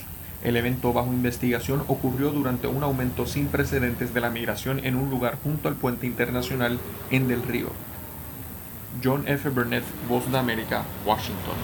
[0.44, 5.08] El evento bajo investigación ocurrió durante un aumento sin precedentes de la migración en un
[5.08, 6.78] lugar junto al puente internacional
[7.10, 7.68] en Del Río.
[9.02, 9.48] John F.
[9.48, 11.54] Burnett, Voz de América, Washington.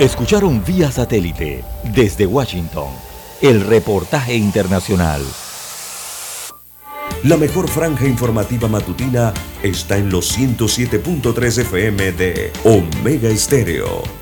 [0.00, 1.62] Escucharon vía satélite
[1.94, 2.88] desde Washington
[3.40, 5.22] el reportaje internacional.
[7.24, 14.21] La mejor franja informativa matutina está en los 107.3 FM de Omega Estéreo.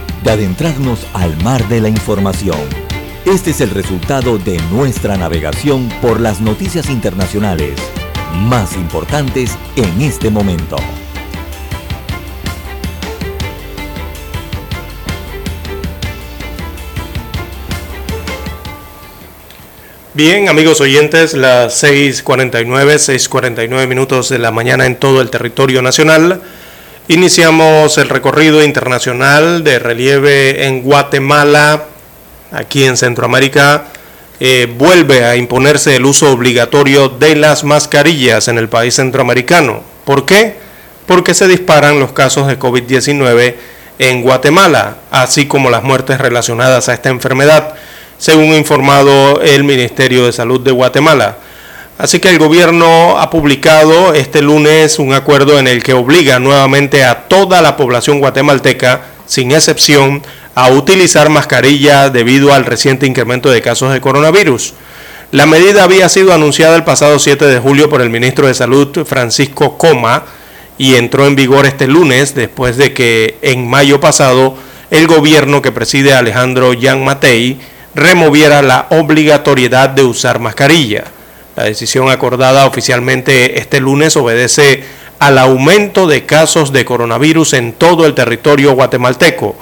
[0.23, 2.59] de adentrarnos al mar de la información.
[3.25, 7.75] Este es el resultado de nuestra navegación por las noticias internacionales
[8.33, 10.77] más importantes en este momento.
[20.13, 26.41] Bien, amigos oyentes, las 6.49, 6.49 minutos de la mañana en todo el territorio nacional.
[27.11, 31.83] Iniciamos el recorrido internacional de relieve en Guatemala,
[32.53, 33.87] aquí en Centroamérica.
[34.39, 39.83] Eh, vuelve a imponerse el uso obligatorio de las mascarillas en el país centroamericano.
[40.05, 40.55] ¿Por qué?
[41.05, 43.55] Porque se disparan los casos de COVID-19
[43.99, 47.73] en Guatemala, así como las muertes relacionadas a esta enfermedad,
[48.19, 51.35] según informado el Ministerio de Salud de Guatemala.
[52.01, 57.03] Así que el gobierno ha publicado este lunes un acuerdo en el que obliga nuevamente
[57.03, 60.23] a toda la población guatemalteca, sin excepción,
[60.55, 64.73] a utilizar mascarilla debido al reciente incremento de casos de coronavirus.
[65.29, 69.05] La medida había sido anunciada el pasado 7 de julio por el ministro de Salud
[69.05, 70.23] Francisco Coma
[70.79, 74.55] y entró en vigor este lunes después de que en mayo pasado
[74.89, 77.59] el gobierno que preside Alejandro Yan Matei
[77.93, 81.03] removiera la obligatoriedad de usar mascarilla.
[81.61, 84.83] La decisión acordada oficialmente este lunes obedece
[85.19, 89.55] al aumento de casos de coronavirus en todo el territorio guatemalteco,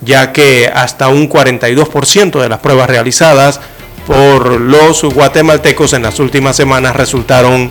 [0.00, 3.60] ya que hasta un 42% de las pruebas realizadas
[4.04, 7.70] por los guatemaltecos en las últimas semanas resultaron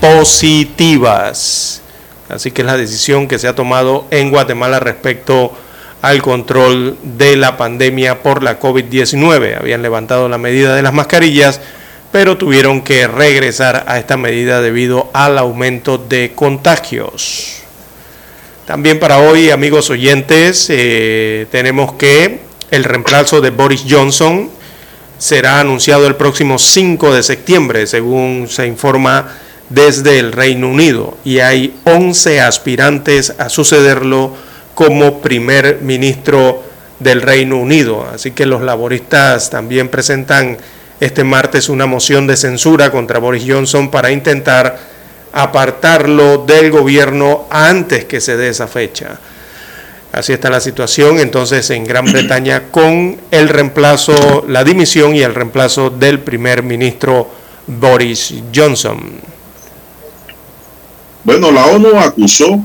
[0.00, 1.82] positivas.
[2.30, 5.52] Así que es la decisión que se ha tomado en Guatemala respecto
[6.00, 9.58] al control de la pandemia por la COVID-19.
[9.60, 11.60] Habían levantado la medida de las mascarillas,
[12.10, 17.62] pero tuvieron que regresar a esta medida debido al aumento de contagios.
[18.66, 22.40] También para hoy, amigos oyentes, eh, tenemos que
[22.70, 24.50] el reemplazo de Boris Johnson
[25.18, 29.36] será anunciado el próximo 5 de septiembre, según se informa
[29.68, 34.34] desde el Reino Unido, y hay 11 aspirantes a sucederlo
[34.74, 36.62] como primer ministro
[37.00, 38.06] del Reino Unido.
[38.12, 40.56] Así que los laboristas también presentan
[41.00, 44.78] este martes una moción de censura contra Boris Johnson para intentar
[45.32, 49.18] apartarlo del gobierno antes que se dé esa fecha.
[50.12, 55.34] Así está la situación entonces en Gran Bretaña con el reemplazo, la dimisión y el
[55.34, 57.28] reemplazo del primer ministro
[57.66, 58.98] Boris Johnson.
[61.24, 62.58] Bueno, la ONU acusó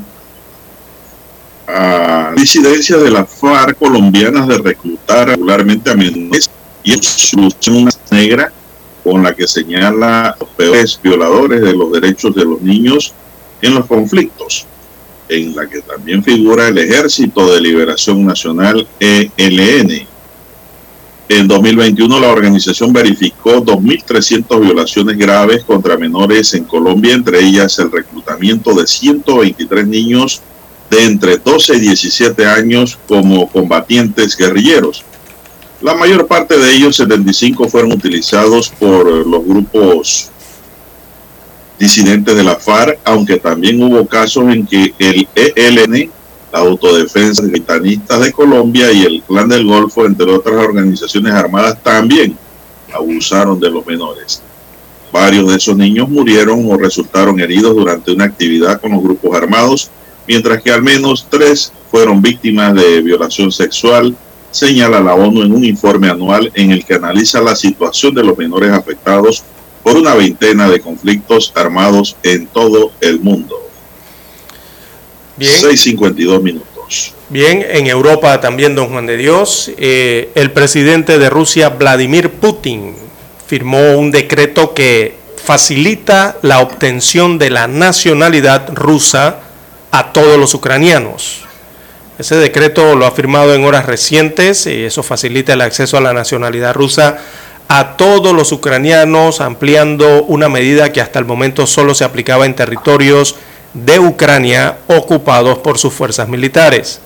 [1.68, 6.50] a disidencias de las FARC colombianas de reclutar regularmente a menores
[6.84, 6.94] y
[7.70, 8.52] una negra
[9.04, 13.14] con la que señala los peores violadores de los derechos de los niños
[13.62, 14.66] en los conflictos,
[15.30, 20.08] en la que también figura el Ejército de Liberación Nacional ELN.
[21.30, 27.92] En 2021 la organización verificó 2.300 violaciones graves contra menores en Colombia, entre ellas el
[27.92, 30.42] reclutamiento de 123 niños
[30.90, 35.04] de entre 12 y 17 años como combatientes guerrilleros.
[35.84, 40.30] La mayor parte de ellos, 75, fueron utilizados por los grupos
[41.78, 46.10] disidentes de la FARC, aunque también hubo casos en que el ELN,
[46.54, 52.38] la Autodefensa Gitanistas de Colombia y el Clan del Golfo, entre otras organizaciones armadas, también
[52.94, 54.42] abusaron de los menores.
[55.12, 59.92] Varios de esos niños murieron o resultaron heridos durante una actividad con los grupos armados
[60.28, 64.16] mientras que al menos tres fueron víctimas de violación sexual,
[64.54, 68.38] señala la ONU en un informe anual en el que analiza la situación de los
[68.38, 69.44] menores afectados
[69.82, 73.58] por una veintena de conflictos armados en todo el mundo.
[75.36, 75.52] Bien.
[75.52, 77.14] 6.52 minutos.
[77.30, 82.94] Bien, en Europa también, don Juan de Dios, eh, el presidente de Rusia, Vladimir Putin,
[83.48, 89.40] firmó un decreto que facilita la obtención de la nacionalidad rusa
[89.92, 91.44] a todos los ucranianos.
[92.20, 96.14] Ese decreto lo ha firmado en horas recientes y eso facilita el acceso a la
[96.14, 97.18] nacionalidad rusa
[97.68, 102.54] a todos los ucranianos, ampliando una medida que hasta el momento solo se aplicaba en
[102.54, 103.36] territorios
[103.74, 107.02] de Ucrania ocupados por sus fuerzas militares.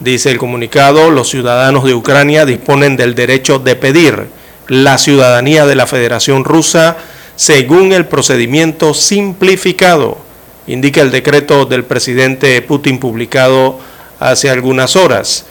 [0.00, 4.26] Dice el comunicado, los ciudadanos de Ucrania disponen del derecho de pedir
[4.66, 6.96] la ciudadanía de la Federación Rusa
[7.36, 10.18] según el procedimiento simplificado
[10.66, 13.78] indica el decreto del presidente Putin publicado
[14.30, 15.44] hace algunas horas.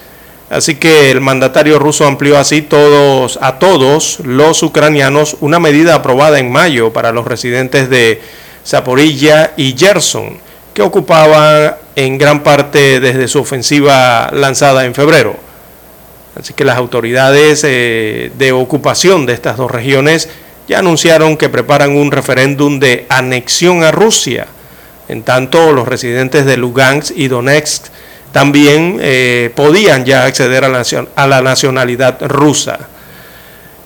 [0.49, 6.39] Así que el mandatario ruso amplió así todos, a todos los ucranianos una medida aprobada
[6.39, 8.21] en mayo para los residentes de
[8.65, 10.37] Zaporilla y Gerson,
[10.73, 15.35] que ocupaban en gran parte desde su ofensiva lanzada en febrero.
[16.37, 20.29] Así que las autoridades eh, de ocupación de estas dos regiones
[20.67, 24.47] ya anunciaron que preparan un referéndum de anexión a Rusia
[25.11, 27.87] en tanto, los residentes de Lugansk y Donetsk
[28.31, 30.83] también eh, podían ya acceder a la,
[31.15, 32.87] a la nacionalidad rusa.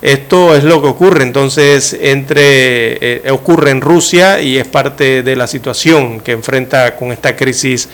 [0.02, 5.36] Esto es lo que ocurre entonces entre eh, ocurre en Rusia y es parte de
[5.36, 7.88] la situación que enfrenta con esta crisis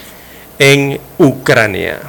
[0.58, 2.00] en Ucrania.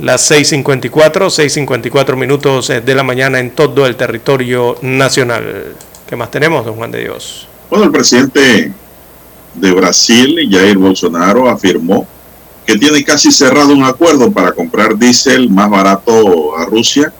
[0.00, 5.76] Las 6.54, 6.54 minutos de la mañana en todo el territorio nacional.
[6.08, 7.46] ¿Qué más tenemos, don Juan de Dios?
[7.70, 8.72] Bueno, el presidente
[9.54, 12.08] de Brasil, Jair Bolsonaro, afirmó
[12.66, 17.12] que tiene casi cerrado un acuerdo para comprar diésel más barato a Rusia,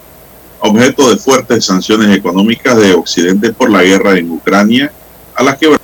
[0.61, 4.91] objeto de fuertes sanciones económicas de Occidente por la guerra en Ucrania,
[5.35, 5.77] a la que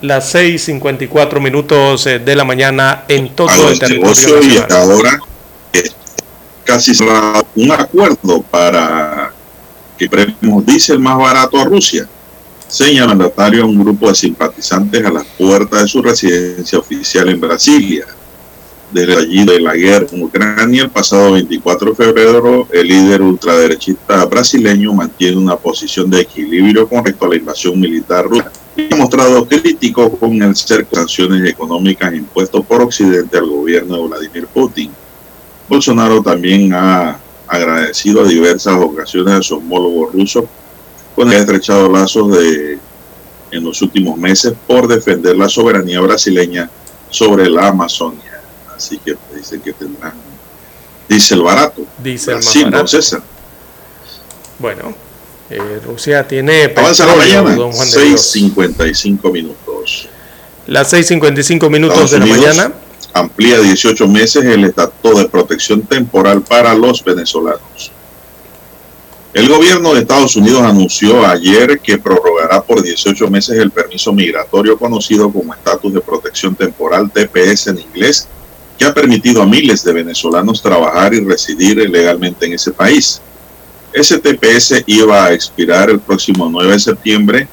[0.00, 5.20] las 6:54 minutos eh, de la mañana en todo el territorio y ahora
[6.64, 9.32] casi cerrado un acuerdo para
[9.96, 12.08] que premos diésel más barato a Rusia
[12.68, 17.28] señala el mandatario a un grupo de simpatizantes a las puertas de su residencia oficial
[17.28, 18.06] en Brasilia.
[18.92, 24.24] Desde allí de la guerra en Ucrania, el pasado 24 de febrero, el líder ultraderechista
[24.24, 28.96] brasileño mantiene una posición de equilibrio con respecto a la invasión militar rusa y ha
[28.96, 34.46] mostrado crítico con el cerco de sanciones económicas impuestas por Occidente al gobierno de Vladimir
[34.46, 34.90] Putin.
[35.68, 40.48] Bolsonaro también ha agradecido a diversas ocasiones a su homólogo ruso
[41.18, 42.78] con el que ha estrechado lazos de,
[43.50, 46.70] en los últimos meses por defender la soberanía brasileña
[47.10, 48.40] sobre la Amazonia.
[48.76, 50.12] Así que dicen que tendrán
[51.08, 51.82] diésel barato.
[52.00, 52.88] Dice Brasil, más barato.
[52.88, 53.22] César.
[54.60, 54.94] Bueno,
[55.50, 58.36] eh, Rusia tiene Avanza la mañana, don Juan de Dios.
[58.36, 60.08] 6.55 minutos.
[60.68, 62.74] Las 6.55 minutos Estados de la Unidos mañana.
[63.12, 67.90] amplía 18 meses el estatuto de protección temporal para los venezolanos.
[69.34, 74.78] El gobierno de Estados Unidos anunció ayer que prorrogará por 18 meses el permiso migratorio
[74.78, 78.26] conocido como estatus de protección temporal TPS en inglés,
[78.78, 83.20] que ha permitido a miles de venezolanos trabajar y residir legalmente en ese país.
[83.92, 87.48] Ese TPS iba a expirar el próximo 9 de septiembre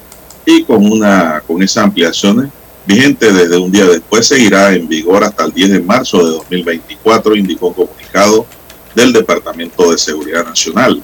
[0.45, 2.51] y con, una, con esa ampliación
[2.86, 7.36] vigente desde un día después, seguirá en vigor hasta el 10 de marzo de 2024,
[7.36, 8.45] indicó un comunicado
[8.93, 11.03] del Departamento de Seguridad Nacional.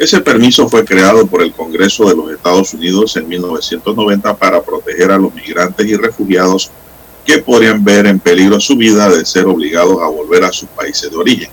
[0.00, 5.10] Ese permiso fue creado por el Congreso de los Estados Unidos en 1990 para proteger
[5.10, 6.70] a los migrantes y refugiados
[7.26, 11.10] que podrían ver en peligro su vida de ser obligados a volver a sus países
[11.10, 11.50] de origen.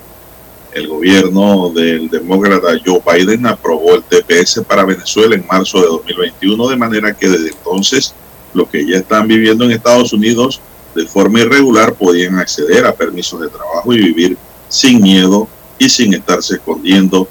[0.74, 6.70] El gobierno del demócrata Joe Biden aprobó el TPS para Venezuela en marzo de 2021,
[6.70, 8.16] de manera que desde entonces
[8.54, 10.62] los que ya están viviendo en Estados Unidos
[10.96, 14.38] de forma irregular podían acceder a permisos de trabajo y vivir
[14.70, 17.28] sin miedo y sin estarse escondiendo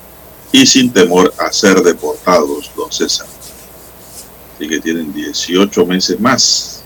[0.63, 3.27] y sin temor a ser deportados, don César.
[4.55, 6.83] Así que tienen 18 meses más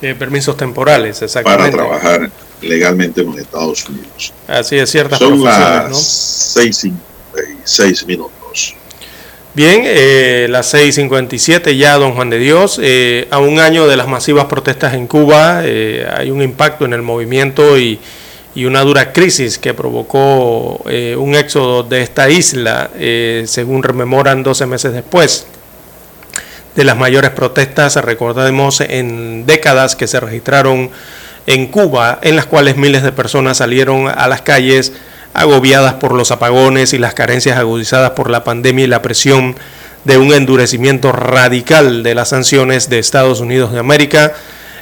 [0.00, 1.76] Eh, permisos temporales, para exactamente.
[1.76, 2.30] trabajar
[2.62, 4.32] legalmente en los Estados Unidos.
[4.48, 5.88] Así es, ciertas Son profesiones, ¿no?
[5.90, 8.74] las 6.56 minutos.
[9.54, 12.80] Bien, eh, las 6.57 ya, don Juan de Dios.
[12.82, 16.94] Eh, a un año de las masivas protestas en Cuba, eh, hay un impacto en
[16.94, 18.00] el movimiento y,
[18.54, 24.42] y una dura crisis que provocó eh, un éxodo de esta isla, eh, según rememoran
[24.42, 25.46] 12 meses después
[26.76, 30.90] de las mayores protestas, recordemos, en décadas que se registraron
[31.46, 34.92] en Cuba, en las cuales miles de personas salieron a las calles
[35.34, 39.56] agobiadas por los apagones y las carencias agudizadas por la pandemia y la presión
[40.04, 44.34] de un endurecimiento radical de las sanciones de Estados Unidos de América.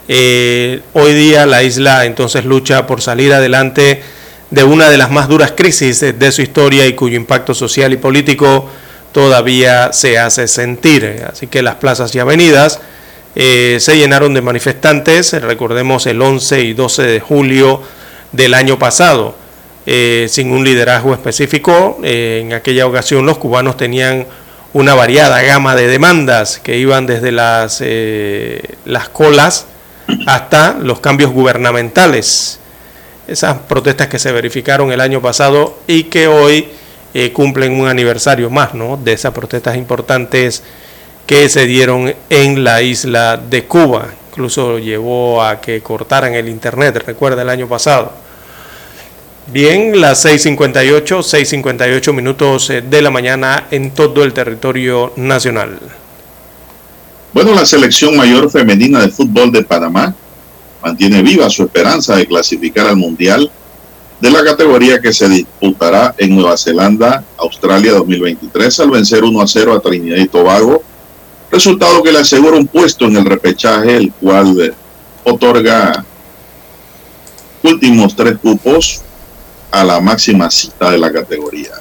[0.09, 4.03] Eh, hoy día la isla entonces lucha por salir adelante
[4.51, 7.97] de una de las más duras crisis de, su historia y cuyo impacto social y
[7.97, 8.69] político
[9.13, 11.25] todavía se hace sentir.
[11.31, 12.81] Así que las plazas y avenidas
[13.37, 17.81] eh, se llenaron de manifestantes, recordemos el 11 y 12 de julio
[18.33, 19.37] del año pasado,
[19.87, 21.99] eh, sin un liderazgo específico.
[22.03, 24.27] En aquella ocasión los cubanos tenían
[24.75, 27.83] una variada gama de demandas que iban desde las,
[28.85, 29.67] las colas
[30.27, 32.59] hasta los cambios gubernamentales.
[33.27, 36.69] Esas protestas que se verificaron el año pasado y que hoy
[37.15, 38.97] eh, cumplen un aniversario más ¿no?
[38.97, 40.63] de esas protestas importantes
[41.27, 44.09] que se dieron en la isla de Cuba.
[44.31, 48.13] Incluso llevó a que cortaran el internet, recuerda el año pasado.
[49.49, 55.79] Bien, las 6.58, 6.58 minutos eh, de la mañana en todo el territorio nacional.
[57.33, 60.15] Bueno, la selección mayor femenina de fútbol de Panamá
[60.83, 63.51] mantiene viva su esperanza de clasificar al Mundial
[64.21, 69.47] de la categoría que se disputará en Nueva Zelanda, Australia 2023, al vencer 1 a
[69.47, 70.83] 0 a Trinidad y Tobago,
[71.51, 74.75] resultado que le asegura un puesto en el repechaje, el cual
[75.25, 76.05] otorga
[77.63, 79.01] últimos tres cupos
[79.71, 81.73] a la máxima cita de la categoría.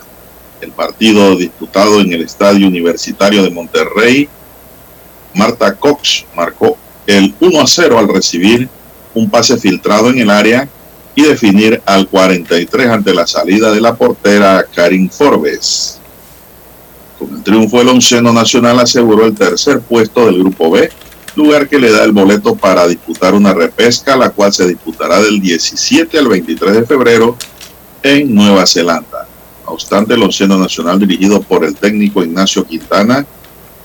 [0.61, 4.29] El partido disputado en el Estadio Universitario de Monterrey,
[5.33, 6.77] Marta Cox marcó
[7.07, 8.69] el 1 a 0 al recibir
[9.13, 10.67] un pase filtrado en el área
[11.15, 15.99] y definir al 43 ante la salida de la portera Karin Forbes.
[17.19, 20.89] Con el triunfo, el onceno nacional aseguró el tercer puesto del Grupo B,
[21.35, 25.39] lugar que le da el boleto para disputar una repesca, la cual se disputará del
[25.39, 27.37] 17 al 23 de febrero
[28.03, 29.27] en Nueva Zelanda.
[29.65, 33.25] No obstante, el onceno nacional dirigido por el técnico Ignacio Quintana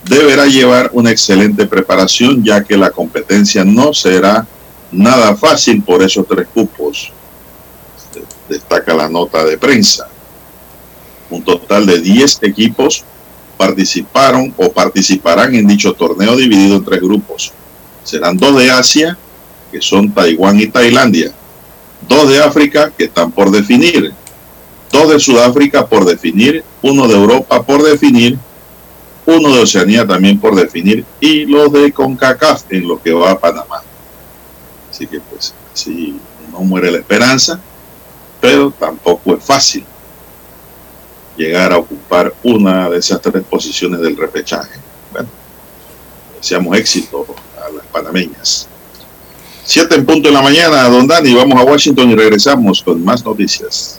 [0.09, 4.47] deberá llevar una excelente preparación, ya que la competencia no será
[4.93, 5.83] nada fácil.
[5.83, 7.13] Por esos tres cupos,
[8.49, 10.09] destaca la nota de prensa.
[11.29, 13.05] Un total de 10 equipos
[13.57, 17.53] participaron o participarán en dicho torneo dividido en tres grupos.
[18.05, 19.19] Serán dos de Asia,
[19.73, 21.33] que son Taiwán y Tailandia,
[22.09, 24.13] dos de África, que están por definir,
[24.93, 28.39] dos de Sudáfrica por definir, uno de Europa por definir,
[29.27, 33.39] uno de Oceanía también por definir y los de CONCACAF en lo que va a
[33.39, 33.83] Panamá.
[34.91, 36.19] Así que pues así
[36.53, 37.61] no muere la esperanza,
[38.41, 39.85] pero tampoco es fácil
[41.37, 44.79] llegar a ocupar una de esas tres posiciones del repechaje.
[45.13, 45.29] Bueno,
[46.39, 47.27] deseamos éxito
[47.59, 48.69] a las panameñas.
[49.65, 53.25] Siete en punto de la mañana, don Dani, vamos a Washington y regresamos con más
[53.25, 53.99] noticias.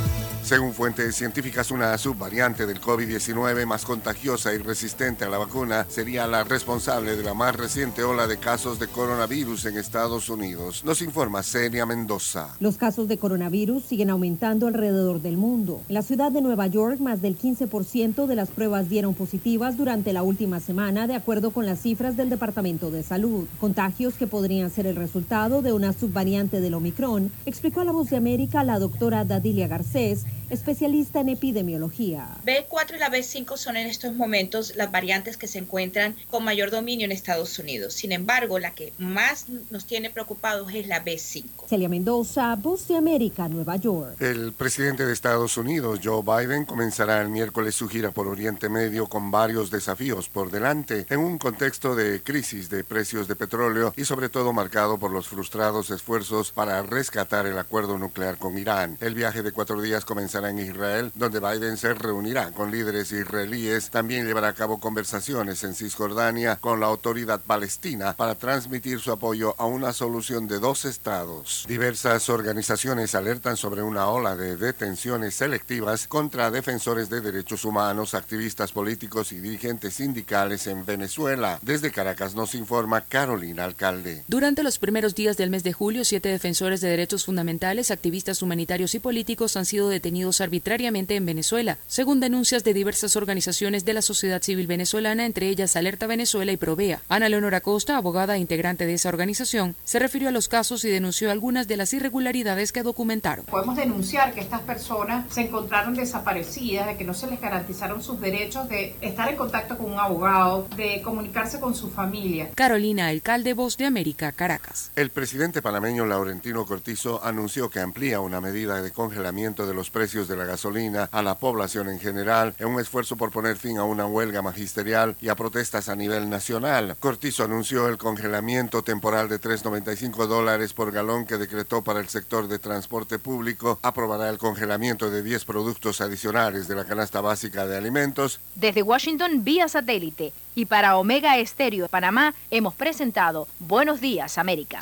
[0.51, 6.27] Según fuentes científicas, una subvariante del COVID-19 más contagiosa y resistente a la vacuna sería
[6.27, 10.83] la responsable de la más reciente ola de casos de coronavirus en Estados Unidos.
[10.83, 12.49] Nos informa Celia Mendoza.
[12.59, 15.83] Los casos de coronavirus siguen aumentando alrededor del mundo.
[15.87, 20.11] En la ciudad de Nueva York, más del 15% de las pruebas dieron positivas durante
[20.11, 23.47] la última semana, de acuerdo con las cifras del Departamento de Salud.
[23.61, 28.09] Contagios que podrían ser el resultado de una subvariante del Omicron, explicó a la voz
[28.09, 32.27] de América la doctora Dadilia Garcés, especialista en epidemiología.
[32.45, 36.71] B4 y la B5 son en estos momentos las variantes que se encuentran con mayor
[36.71, 37.93] dominio en Estados Unidos.
[37.93, 41.67] Sin embargo, la que más nos tiene preocupados es la B5.
[41.67, 44.21] Celia Mendoza, Voz de América, Nueva York.
[44.21, 49.07] El presidente de Estados Unidos, Joe Biden, comenzará el miércoles su gira por Oriente Medio
[49.07, 54.05] con varios desafíos por delante, en un contexto de crisis de precios de petróleo y
[54.05, 58.97] sobre todo marcado por los frustrados esfuerzos para rescatar el acuerdo nuclear con Irán.
[58.99, 63.89] El viaje de cuatro días comenzará en Israel, donde Biden se reunirá con líderes israelíes.
[63.89, 69.55] También llevará a cabo conversaciones en Cisjordania con la autoridad palestina para transmitir su apoyo
[69.57, 71.65] a una solución de dos estados.
[71.67, 78.71] Diversas organizaciones alertan sobre una ola de detenciones selectivas contra defensores de derechos humanos, activistas
[78.71, 81.59] políticos y dirigentes sindicales en Venezuela.
[81.61, 84.23] Desde Caracas nos informa Carolina Alcalde.
[84.27, 88.95] Durante los primeros días del mes de julio, siete defensores de derechos fundamentales, activistas humanitarios
[88.95, 94.01] y políticos han sido detenidos arbitrariamente en Venezuela, según denuncias de diversas organizaciones de la
[94.01, 97.01] sociedad civil venezolana, entre ellas Alerta Venezuela y Provea.
[97.09, 100.89] Ana Leonora Costa, abogada e integrante de esa organización, se refirió a los casos y
[100.89, 103.45] denunció algunas de las irregularidades que documentaron.
[103.45, 108.21] Podemos denunciar que estas personas se encontraron desaparecidas, de que no se les garantizaron sus
[108.21, 112.49] derechos de estar en contacto con un abogado, de comunicarse con su familia.
[112.55, 114.91] Carolina, alcalde Voz de América, Caracas.
[114.95, 120.20] El presidente panameño Laurentino Cortizo anunció que amplía una medida de congelamiento de los precios
[120.27, 123.83] de la gasolina a la población en general en un esfuerzo por poner fin a
[123.83, 126.95] una huelga magisterial y a protestas a nivel nacional.
[126.99, 132.47] Cortizo anunció el congelamiento temporal de 3.95 dólares por galón que decretó para el sector
[132.47, 133.79] de transporte público.
[133.81, 138.39] Aprobará el congelamiento de 10 productos adicionales de la canasta básica de alimentos.
[138.55, 144.79] Desde Washington vía satélite y para Omega Estéreo de Panamá hemos presentado Buenos Días América.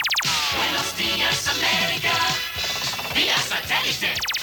[0.57, 2.11] Buenos días América,
[3.13, 4.38] vía satélite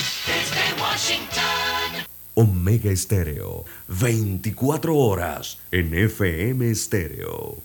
[0.80, 2.06] Washington.
[2.34, 7.56] Omega Estéreo, 24 horas en FM Estéreo.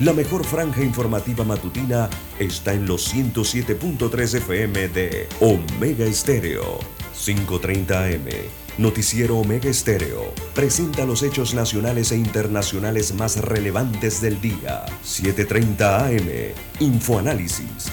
[0.00, 2.08] La mejor franja informativa matutina
[2.38, 6.80] está en los 107.3 FM de Omega Estéreo,
[7.24, 8.28] 530 AM.
[8.78, 14.86] Noticiero Omega Estéreo presenta los hechos nacionales e internacionales más relevantes del día.
[15.02, 16.54] 7:30 AM.
[16.78, 17.92] Infoanálisis,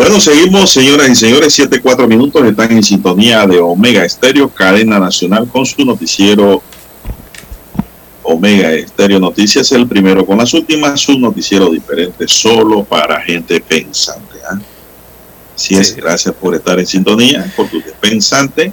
[0.00, 4.98] Bueno, seguimos, señoras y señores, 7, 4 minutos, están en sintonía de Omega Estéreo, cadena
[4.98, 6.62] nacional, con su noticiero
[8.22, 14.38] Omega Estéreo Noticias, el primero con las últimas, su noticiero diferente, solo para gente pensante.
[14.50, 14.58] ¿ah?
[15.54, 18.72] Así es, gracias por estar en sintonía, porque usted es pensante,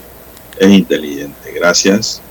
[0.58, 1.52] es inteligente.
[1.54, 2.22] Gracias.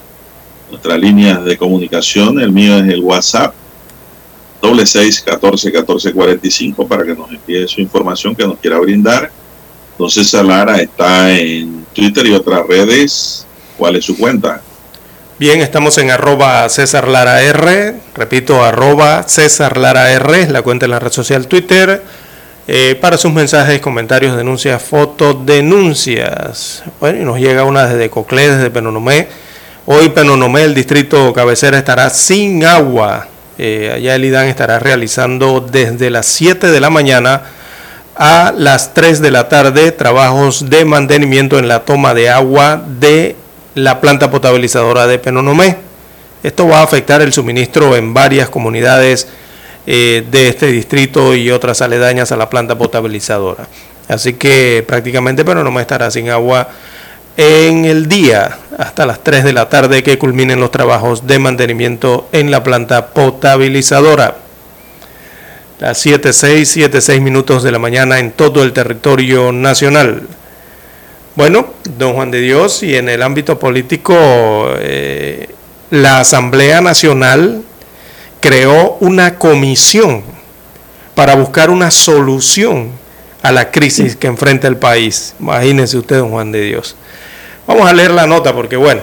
[0.70, 3.55] Nuestra línea de comunicación, el mío es el WhatsApp,
[4.66, 8.58] doble seis catorce catorce cuarenta y cinco para que nos envíe su información que nos
[8.58, 9.30] quiera brindar.
[9.98, 13.46] Don César Lara está en Twitter y otras redes.
[13.78, 14.60] ¿Cuál es su cuenta?
[15.38, 20.86] Bien, estamos en arroba César Lara R, repito, arroba César Lara R, es la cuenta
[20.86, 22.02] en la red social Twitter,
[22.66, 26.82] eh, para sus mensajes, comentarios, denuncias, fotos, denuncias.
[27.00, 29.28] Bueno, y nos llega una desde Coclé, desde Penonomé.
[29.84, 33.28] Hoy Penonomé, el distrito cabecera, estará sin agua.
[33.59, 37.42] Eh, allá el IDAN estará realizando desde las 7 de la mañana
[38.14, 43.36] a las 3 de la tarde trabajos de mantenimiento en la toma de agua de
[43.74, 45.76] la planta potabilizadora de Penonomé.
[46.42, 49.26] Esto va a afectar el suministro en varias comunidades
[49.86, 53.66] eh, de este distrito y otras aledañas a la planta potabilizadora.
[54.09, 56.68] Así que prácticamente Penonomé estará sin agua
[57.37, 62.28] en el día hasta las 3 de la tarde que culminen los trabajos de mantenimiento
[62.32, 64.37] en la planta potabilizadora.
[65.78, 70.22] Las 7.6, 7.6 minutos de la mañana en todo el territorio nacional.
[71.34, 71.66] Bueno,
[71.99, 74.14] don Juan de Dios, y en el ámbito político,
[74.78, 75.51] eh,
[75.91, 77.62] la Asamblea Nacional
[78.41, 80.22] creó una comisión
[81.14, 82.91] para buscar una solución
[83.43, 85.34] a la crisis que enfrenta el país.
[85.39, 86.97] Imagínense usted, don Juan de Dios.
[87.66, 89.00] Vamos a leer la nota porque, bueno,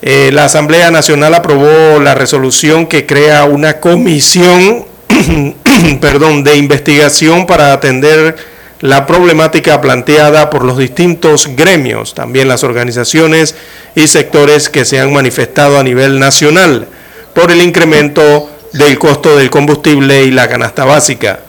[0.00, 4.86] eh, la Asamblea Nacional aprobó la resolución que crea una comisión
[6.00, 8.36] perdón, de investigación para atender
[8.80, 13.54] la problemática planteada por los distintos gremios, también las organizaciones
[13.94, 16.88] y sectores que se han manifestado a nivel nacional
[17.32, 21.40] por el incremento del costo del combustible y la canasta básica.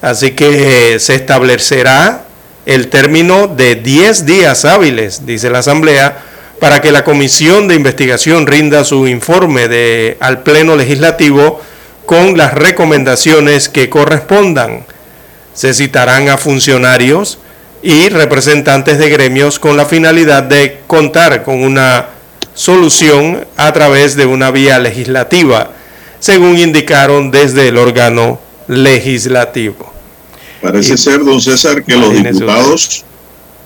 [0.00, 2.25] Así que eh, se establecerá
[2.66, 6.18] el término de 10 días hábiles, dice la Asamblea,
[6.60, 11.60] para que la Comisión de Investigación rinda su informe al Pleno Legislativo
[12.06, 14.84] con las recomendaciones que correspondan.
[15.54, 17.38] Se citarán a funcionarios
[17.82, 22.06] y representantes de gremios con la finalidad de contar con una
[22.54, 25.70] solución a través de una vía legislativa,
[26.18, 29.95] según indicaron desde el órgano legislativo.
[30.60, 33.04] Parece ser, don César, que los diputados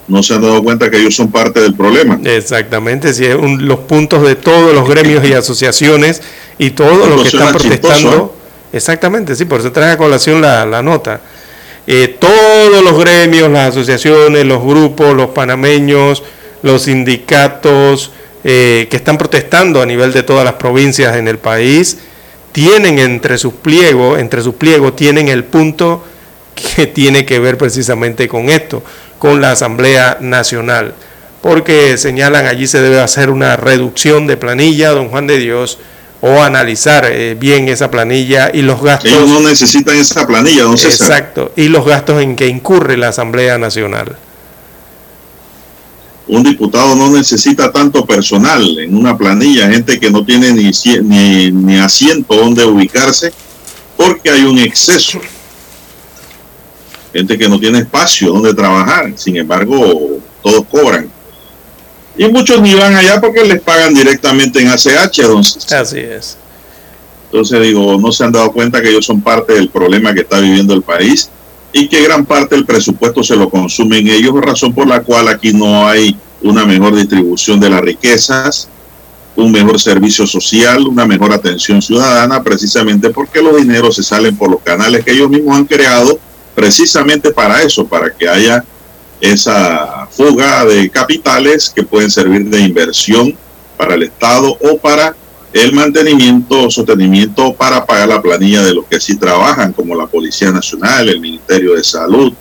[0.09, 2.19] no se han dado cuenta que ellos son parte del problema.
[2.25, 6.21] Exactamente, si es un, los puntos de todos los gremios y asociaciones
[6.59, 8.35] y todos los que están protestando.
[8.73, 11.21] Exactamente, sí, por eso trae a colación la, la nota.
[11.87, 16.23] Eh, todos los gremios, las asociaciones, los grupos, los panameños,
[16.63, 18.13] los sindicatos
[18.45, 21.99] eh, que están protestando a nivel de todas las provincias en el país,
[22.53, 26.05] tienen entre sus pliegos, entre sus pliegos, tienen el punto
[26.61, 28.83] que tiene que ver precisamente con esto,
[29.19, 30.95] con la Asamblea Nacional,
[31.43, 35.79] porque señalan allí se debe hacer una reducción de planilla, don Juan de Dios,
[36.21, 39.11] o analizar eh, bien esa planilla y los gastos.
[39.11, 41.09] Ellos no necesitan esa planilla, don César.
[41.09, 44.17] Exacto, y los gastos en que incurre la Asamblea Nacional.
[46.29, 50.71] Un diputado no necesita tanto personal en una planilla, gente que no tiene ni,
[51.03, 53.33] ni, ni asiento donde ubicarse,
[53.97, 55.21] porque hay un exceso
[57.13, 61.09] gente que no tiene espacio donde trabajar, sin embargo, todos cobran.
[62.17, 65.73] Y muchos ni van allá porque les pagan directamente en ACH, entonces.
[65.73, 66.37] Así es.
[67.27, 70.41] Entonces digo, no se han dado cuenta que ellos son parte del problema que está
[70.41, 71.31] viviendo el país
[71.73, 75.53] y que gran parte del presupuesto se lo consumen ellos, razón por la cual aquí
[75.53, 78.69] no hay una mejor distribución de las riquezas,
[79.37, 84.51] un mejor servicio social, una mejor atención ciudadana, precisamente porque los dineros se salen por
[84.51, 86.19] los canales que ellos mismos han creado
[86.55, 88.65] precisamente para eso, para que haya
[89.21, 93.37] esa fuga de capitales que pueden servir de inversión
[93.77, 95.15] para el Estado o para
[95.53, 100.07] el mantenimiento o sostenimiento para pagar la planilla de los que sí trabajan, como la
[100.07, 102.33] Policía Nacional, el Ministerio de Salud,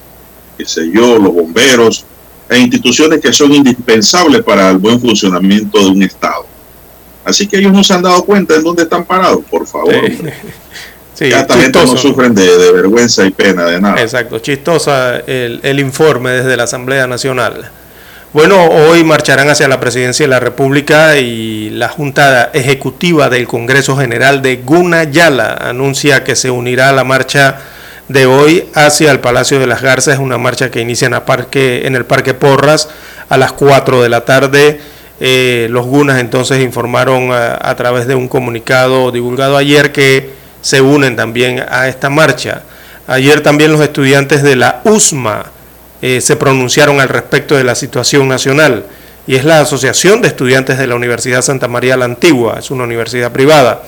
[0.57, 2.05] qué sé yo, los bomberos,
[2.49, 6.45] e instituciones que son indispensables para el buen funcionamiento de un Estado.
[7.23, 9.93] Así que ellos no se han dado cuenta en dónde están parados, por favor.
[10.07, 10.17] Sí,
[11.27, 14.01] ya esta gente no sufren de, de, vergüenza y pena de nada.
[14.01, 17.69] Exacto, chistosa el, el, informe desde la Asamblea Nacional.
[18.31, 23.97] Bueno, hoy marcharán hacia la Presidencia de la República y la Junta Ejecutiva del Congreso
[23.97, 27.57] General de Gunayala anuncia que se unirá a la marcha
[28.07, 30.13] de hoy hacia el Palacio de las Garzas.
[30.13, 32.89] Es una marcha que inicia en, el parque, en el Parque Porras
[33.29, 34.79] a las 4 de la tarde.
[35.19, 40.81] Eh, los Gunas entonces informaron a, a, través de un comunicado divulgado ayer que se
[40.81, 42.63] unen también a esta marcha.
[43.07, 45.45] Ayer también los estudiantes de la USMA
[46.01, 48.85] eh, se pronunciaron al respecto de la situación nacional
[49.27, 52.83] y es la Asociación de Estudiantes de la Universidad Santa María la Antigua, es una
[52.83, 53.83] universidad privada.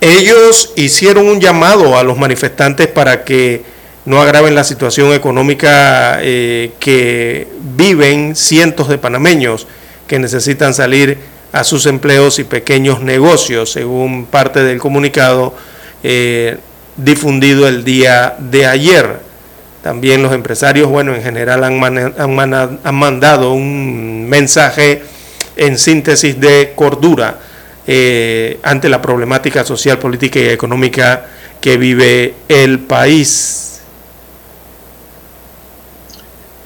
[0.00, 3.62] Ellos hicieron un llamado a los manifestantes para que
[4.04, 9.66] no agraven la situación económica eh, que viven cientos de panameños
[10.06, 11.18] que necesitan salir
[11.58, 15.54] a sus empleos y pequeños negocios, según parte del comunicado
[16.02, 16.58] eh,
[16.96, 19.20] difundido el día de ayer.
[19.82, 25.02] También los empresarios, bueno, en general han, man, han, han mandado un mensaje
[25.56, 27.38] en síntesis de cordura
[27.86, 31.26] eh, ante la problemática social, política y económica
[31.60, 33.80] que vive el país.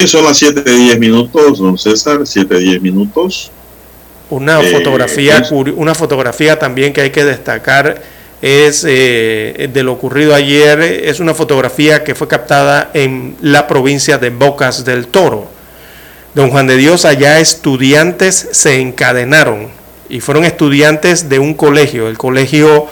[0.07, 3.53] Son las 7 de 10 minutos, don César, 7 de 10 minutos.
[4.31, 5.43] Una eh, fotografía,
[5.76, 8.01] una fotografía también que hay que destacar
[8.41, 14.18] es eh, de lo ocurrido ayer, es una fotografía que fue captada en la provincia
[14.18, 15.47] de Bocas del Toro.
[16.35, 19.68] Don Juan de Dios, allá estudiantes se encadenaron
[20.09, 22.87] y fueron estudiantes de un colegio, el colegio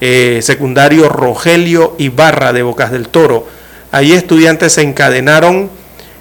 [0.00, 3.46] eh, secundario Rogelio Ibarra de Bocas del Toro.
[3.92, 5.70] Allí estudiantes se encadenaron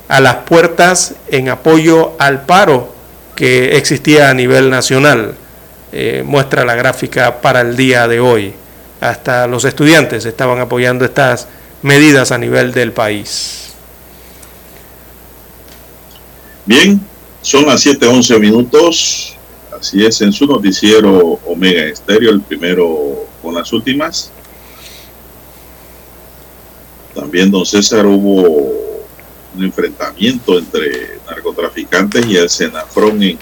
[0.07, 2.98] a las puertas en apoyo al paro
[3.39, 5.33] que existía a nivel nacional.
[5.93, 8.53] Eh, muestra la gráfica para el día de hoy
[8.99, 11.47] hasta los estudiantes estaban apoyando estas
[11.81, 13.71] medidas a nivel del país.
[16.65, 16.99] Bien,
[17.41, 19.37] son las 7:11 minutos.
[19.79, 24.31] Así es, en su noticiero Omega Estéreo, el primero con las últimas.
[27.15, 28.41] También, don César, hubo
[29.55, 33.37] un enfrentamiento entre narcotraficantes y el Senafrón en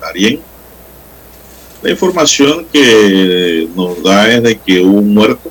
[0.00, 0.40] Darién
[1.82, 5.48] la información que nos da es de que hubo un muerto,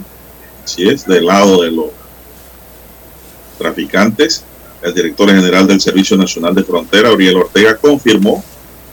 [0.64, 1.88] así es, del lado de los
[3.58, 4.44] traficantes.
[4.82, 8.44] El director general del Servicio Nacional de Frontera, Uriel Ortega, confirmó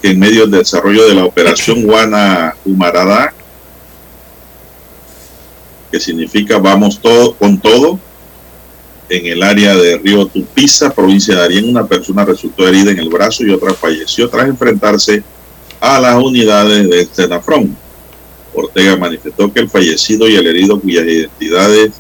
[0.01, 3.35] que en medio del desarrollo de la operación Guana Humarada,
[5.91, 7.99] que significa vamos todo con todo,
[9.09, 13.09] en el área de Río Tupiza, provincia de Arién, una persona resultó herida en el
[13.09, 15.23] brazo y otra falleció tras enfrentarse
[15.81, 17.77] a las unidades de Senafrón.
[18.55, 21.93] Ortega manifestó que el fallecido y el herido cuyas identidades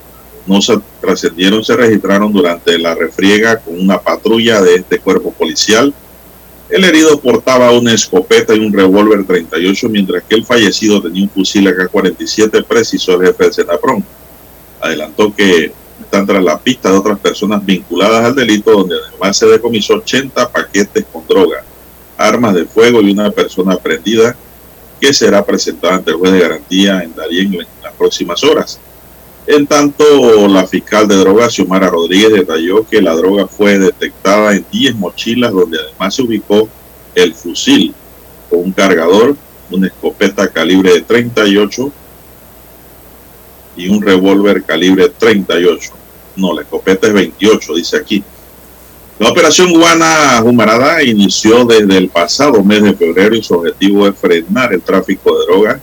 [0.46, 5.92] no se trascendieron se registraron durante la refriega con una patrulla de este cuerpo policial.
[6.70, 11.30] El herido portaba una escopeta y un revólver 38, mientras que el fallecido tenía un
[11.30, 14.04] fusil AK-47, precisó el jefe de Senafrón.
[14.80, 19.46] Adelantó que están tras la pista de otras personas vinculadas al delito, donde además se
[19.46, 21.64] decomisó 80 paquetes con droga
[22.16, 24.36] armas de fuego y una persona prendida
[25.00, 28.80] que será presentada ante el juez de garantía en Darien en las próximas horas.
[29.46, 34.64] En tanto, la fiscal de drogas, Xiomara Rodríguez, detalló que la droga fue detectada en
[34.72, 36.68] 10 mochilas donde además se ubicó
[37.14, 37.94] el fusil
[38.48, 39.36] con un cargador,
[39.70, 41.92] una escopeta calibre de 38
[43.76, 45.90] y un revólver calibre 38.
[46.36, 48.22] No, la escopeta es 28, dice aquí.
[49.18, 54.16] La operación Guana Humarada inició desde el pasado mes de febrero y su objetivo es
[54.18, 55.80] frenar el tráfico de drogas,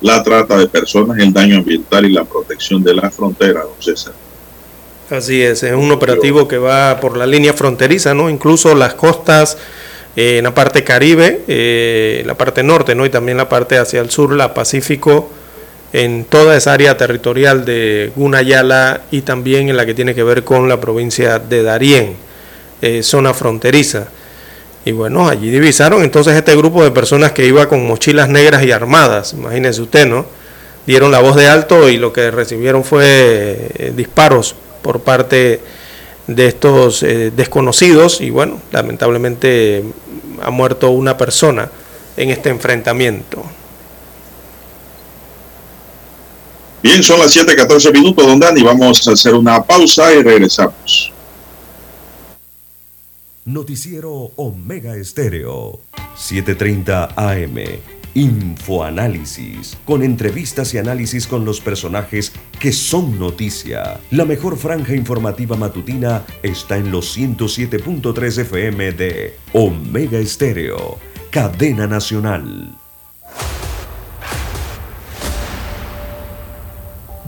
[0.00, 4.12] la trata de personas, el daño ambiental y la protección de la frontera, don César.
[5.10, 8.28] Así es, es un operativo que va por la línea fronteriza, ¿no?
[8.28, 9.58] Incluso las costas
[10.16, 13.06] eh, en la parte caribe, eh, la parte norte, ¿no?
[13.06, 15.30] Y también la parte hacia el sur, la Pacífico,
[15.92, 20.42] en toda esa área territorial de Gunayala y también en la que tiene que ver
[20.42, 22.16] con la provincia de Darién
[22.80, 24.06] eh, zona fronteriza.
[24.84, 28.72] Y bueno, allí divisaron entonces este grupo de personas que iba con mochilas negras y
[28.72, 30.26] armadas, imagínense usted, ¿no?
[30.86, 35.60] Dieron la voz de alto y lo que recibieron fue eh, disparos por parte
[36.26, 39.84] de estos eh, desconocidos y bueno, lamentablemente
[40.42, 41.68] ha muerto una persona
[42.16, 43.44] en este enfrentamiento.
[46.82, 48.62] Bien, son las 7:14 minutos, don Dani.
[48.62, 51.12] Vamos a hacer una pausa y regresamos.
[53.44, 55.80] Noticiero Omega Estéreo,
[56.16, 57.80] 7:30 AM.
[58.14, 64.00] Infoanálisis, con entrevistas y análisis con los personajes que son noticia.
[64.10, 70.98] La mejor franja informativa matutina está en los 107.3 FM de Omega Estéreo,
[71.30, 72.76] cadena nacional.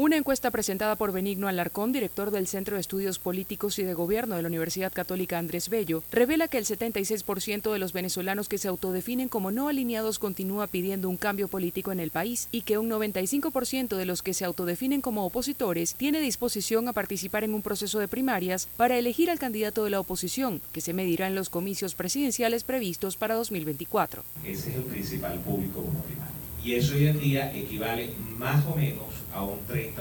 [0.00, 4.36] Una encuesta presentada por Benigno Alarcón, director del Centro de Estudios Políticos y de Gobierno
[4.36, 8.68] de la Universidad Católica Andrés Bello, revela que el 76% de los venezolanos que se
[8.68, 12.88] autodefinen como no alineados continúa pidiendo un cambio político en el país y que un
[12.88, 17.98] 95% de los que se autodefinen como opositores tiene disposición a participar en un proceso
[17.98, 21.96] de primarias para elegir al candidato de la oposición, que se medirá en los comicios
[21.96, 24.22] presidenciales previstos para 2024.
[24.44, 26.27] Ese es el principal público como.
[26.68, 29.96] Y eso hoy en día equivale más o menos a un 30%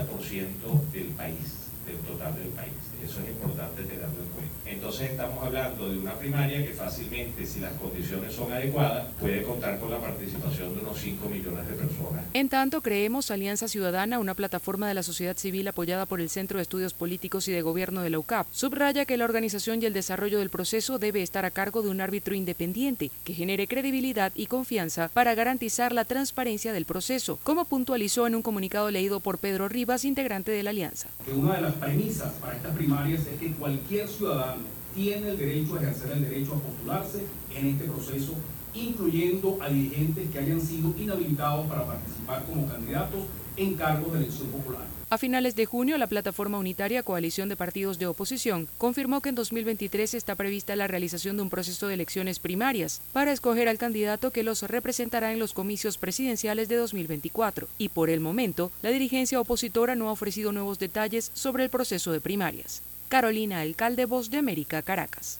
[0.92, 2.87] del país, del total del país.
[3.04, 4.58] Eso es importante tenerlo en cuenta.
[4.66, 9.80] Entonces estamos hablando de una primaria que fácilmente, si las condiciones son adecuadas, puede contar
[9.80, 12.26] con la participación de unos 5 millones de personas.
[12.34, 16.58] En tanto, creemos Alianza Ciudadana, una plataforma de la sociedad civil apoyada por el Centro
[16.58, 19.94] de Estudios Políticos y de Gobierno de la UCAP, subraya que la organización y el
[19.94, 24.48] desarrollo del proceso debe estar a cargo de un árbitro independiente que genere credibilidad y
[24.48, 29.70] confianza para garantizar la transparencia del proceso, como puntualizó en un comunicado leído por Pedro
[29.70, 31.10] Rivas, integrante de la Alianza.
[31.26, 34.62] Que una de las premisas para estas es que cualquier ciudadano
[34.96, 38.34] tiene el derecho a ejercer el derecho a postularse en este proceso,
[38.74, 43.22] incluyendo a dirigentes que hayan sido inhabilitados para participar como candidatos
[43.56, 44.98] en cargos de elección popular.
[45.10, 49.36] A finales de junio, la plataforma unitaria Coalición de Partidos de Oposición confirmó que en
[49.36, 54.32] 2023 está prevista la realización de un proceso de elecciones primarias para escoger al candidato
[54.32, 57.70] que los representará en los comicios presidenciales de 2024.
[57.78, 62.12] Y por el momento, la dirigencia opositora no ha ofrecido nuevos detalles sobre el proceso
[62.12, 62.82] de primarias.
[63.08, 65.40] Carolina Alcalde, Voz de América, Caracas.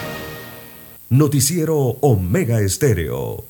[1.11, 3.43] Noticiero Omega Estéreo.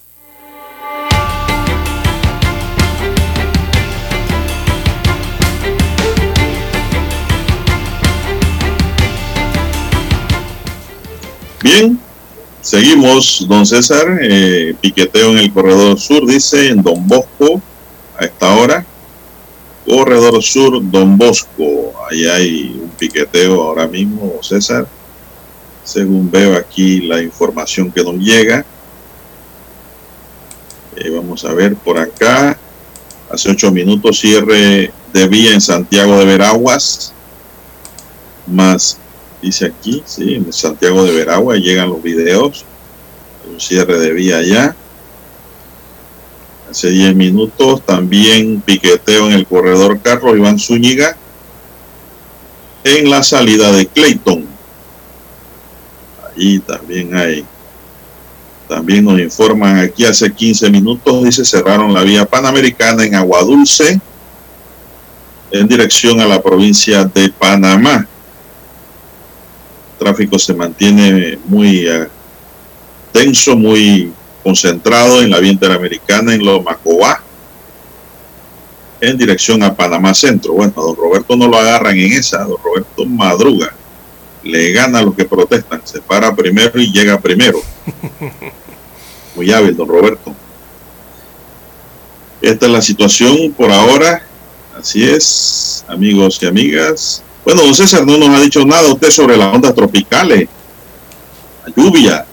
[11.61, 11.99] Bien,
[12.61, 14.07] seguimos, don César.
[14.23, 17.61] eh, piqueteo en el corredor sur, dice en Don Bosco,
[18.17, 18.83] a esta hora.
[19.85, 21.93] Corredor sur, Don Bosco.
[22.09, 24.87] Ahí hay un piqueteo ahora mismo, César.
[25.91, 28.63] Según veo aquí la información que nos llega.
[30.95, 32.57] Eh, vamos a ver por acá.
[33.29, 37.11] Hace ocho minutos cierre de vía en Santiago de Veraguas.
[38.47, 38.99] Más
[39.41, 42.63] dice aquí, sí, en Santiago de Veragua, llegan los videos,
[43.51, 44.73] un cierre de vía allá.
[46.69, 51.17] Hace 10 minutos también piqueteo en el corredor Carlos Iván Zúñiga
[52.85, 54.50] en la salida de Clayton.
[56.41, 57.45] Allí también hay,
[58.67, 64.01] también nos informan aquí hace 15 minutos, dice, cerraron la vía panamericana en Aguadulce
[65.51, 68.07] en dirección a la provincia de Panamá
[69.99, 72.07] tráfico se mantiene muy eh,
[73.11, 74.11] tenso, muy
[74.43, 77.21] concentrado en la vía interamericana, en los Macobá,
[78.99, 80.53] en dirección a Panamá Centro.
[80.53, 83.75] Bueno, a don Roberto no lo agarran en esa, don Roberto madruga,
[84.43, 87.61] le gana a los que protestan, se para primero y llega primero.
[89.35, 90.35] Muy hábil, don Roberto.
[92.41, 94.23] Esta es la situación por ahora.
[94.77, 97.23] Así es, amigos y amigas.
[97.45, 100.47] Bueno, don César no nos ha dicho nada usted sobre las ondas tropicales,
[101.65, 102.25] la lluvia.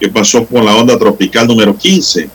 [0.00, 2.30] ¿Qué pasó con la onda tropical número 15?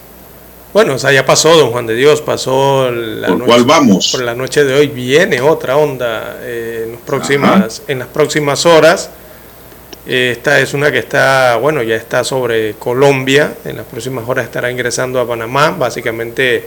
[0.73, 4.11] Bueno, o sea, ya pasó, don Juan de Dios, pasó la ¿Por noche, cuál vamos?
[4.11, 8.65] Por la noche de hoy viene otra onda eh, en, las próximas, en las próximas
[8.65, 9.11] horas.
[10.07, 14.71] Esta es una que está, bueno, ya está sobre Colombia, en las próximas horas estará
[14.71, 16.65] ingresando a Panamá, básicamente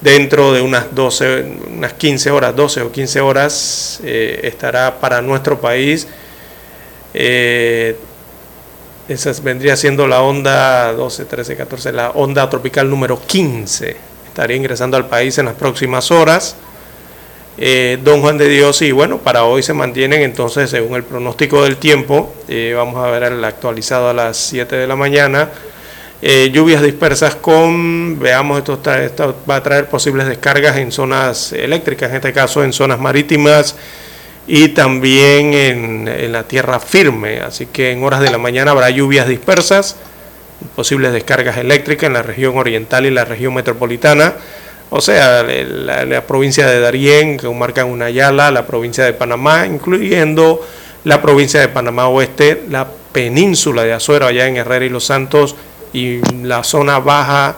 [0.00, 1.44] dentro de unas 12,
[1.76, 6.06] unas 15 horas, 12 o 15 horas eh, estará para nuestro país.
[7.12, 7.96] Eh,
[9.08, 13.96] esa vendría siendo la onda 12, 13, 14, la onda tropical número 15.
[14.28, 16.56] Estaría ingresando al país en las próximas horas.
[17.56, 21.62] Eh, don Juan de Dios, y bueno, para hoy se mantienen entonces, según el pronóstico
[21.62, 25.50] del tiempo, eh, vamos a ver el actualizado a las 7 de la mañana,
[26.20, 31.52] eh, lluvias dispersas con, veamos, esto, trae- esto va a traer posibles descargas en zonas
[31.52, 33.76] eléctricas, en este caso en zonas marítimas
[34.46, 39.26] y también en, la tierra firme, así que en horas de la mañana habrá lluvias
[39.26, 39.96] dispersas,
[40.76, 44.34] posibles descargas eléctricas en la región oriental y la región metropolitana,
[44.90, 50.64] o sea, la, provincia de Darién, que marcan Unayala, la provincia de Panamá, incluyendo
[51.04, 55.56] la provincia de Panamá Oeste, la península de Azuero, allá en Herrera y Los Santos,
[55.92, 57.56] y la zona baja,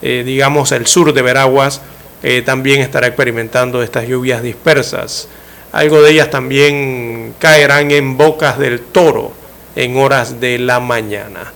[0.00, 1.82] eh, digamos el sur de Veraguas,
[2.22, 5.28] eh, también estará experimentando estas lluvias dispersas.
[5.72, 9.32] Algo de ellas también caerán en bocas del toro
[9.74, 11.52] en horas de la mañana.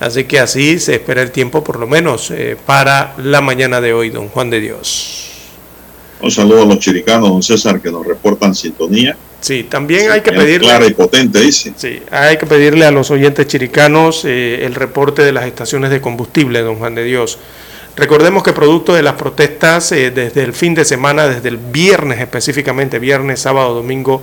[0.00, 3.92] Así que así se espera el tiempo, por lo menos, eh, para la mañana de
[3.92, 5.24] hoy, don Juan de Dios.
[6.20, 9.16] Un saludo a los chiricanos, don César, que nos reportan sintonía.
[9.40, 10.68] Sí, también hay que pedirle.
[10.68, 11.72] Clara y potente, dice.
[11.76, 16.00] Sí, hay que pedirle a los oyentes chiricanos eh, el reporte de las estaciones de
[16.00, 17.38] combustible, don Juan de Dios.
[17.98, 22.20] Recordemos que producto de las protestas eh, desde el fin de semana, desde el viernes
[22.20, 24.22] específicamente, viernes, sábado, domingo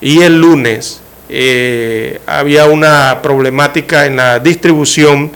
[0.00, 5.32] y el lunes, eh, había una problemática en la distribución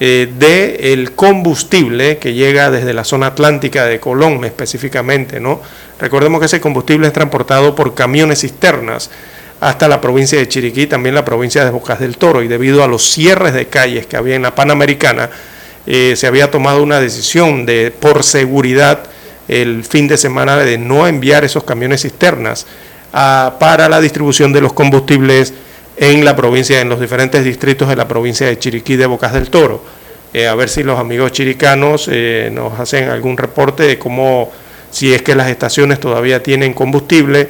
[0.00, 5.62] eh, del combustible que llega desde la zona atlántica de Colón específicamente, ¿no?
[5.98, 9.10] Recordemos que ese combustible es transportado por camiones cisternas
[9.62, 12.86] hasta la provincia de Chiriquí, también la provincia de Bocas del Toro, y debido a
[12.86, 15.30] los cierres de calles que había en la Panamericana,
[15.86, 19.00] eh, se había tomado una decisión de, por seguridad,
[19.48, 22.66] el fin de semana de no enviar esos camiones cisternas
[23.12, 25.52] a- para la distribución de los combustibles
[25.96, 29.50] en la provincia, en los diferentes distritos de la provincia de Chiriquí de Bocas del
[29.50, 29.82] Toro.
[30.32, 34.50] Eh, a ver si los amigos chiricanos eh, nos hacen algún reporte de cómo,
[34.90, 37.48] si es que las estaciones todavía tienen combustible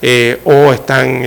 [0.00, 1.22] eh, o están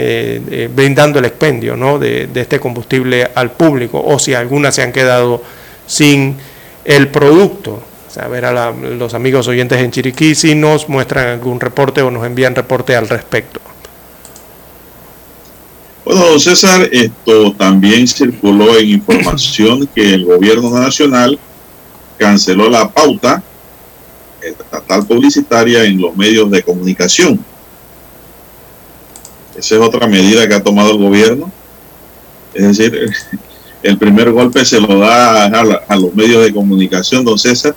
[0.74, 2.00] brindando el expendio ¿no?
[2.00, 5.44] de, de este combustible al público, o si algunas se han quedado
[5.88, 6.36] sin
[6.84, 7.82] el producto.
[8.22, 12.10] A ver a la- los amigos oyentes en Chiriquí si nos muestran algún reporte o
[12.12, 13.60] nos envían reporte al respecto.
[16.06, 21.38] Bueno, César, esto también circuló en información que el gobierno nacional
[22.18, 23.42] canceló la pauta
[24.42, 27.44] estatal publicitaria en los medios de comunicación.
[29.58, 31.52] Esa es otra medida que ha tomado el gobierno.
[32.54, 33.10] Es decir,
[33.86, 37.76] el primer golpe se lo da a, la- a los medios de comunicación, don César,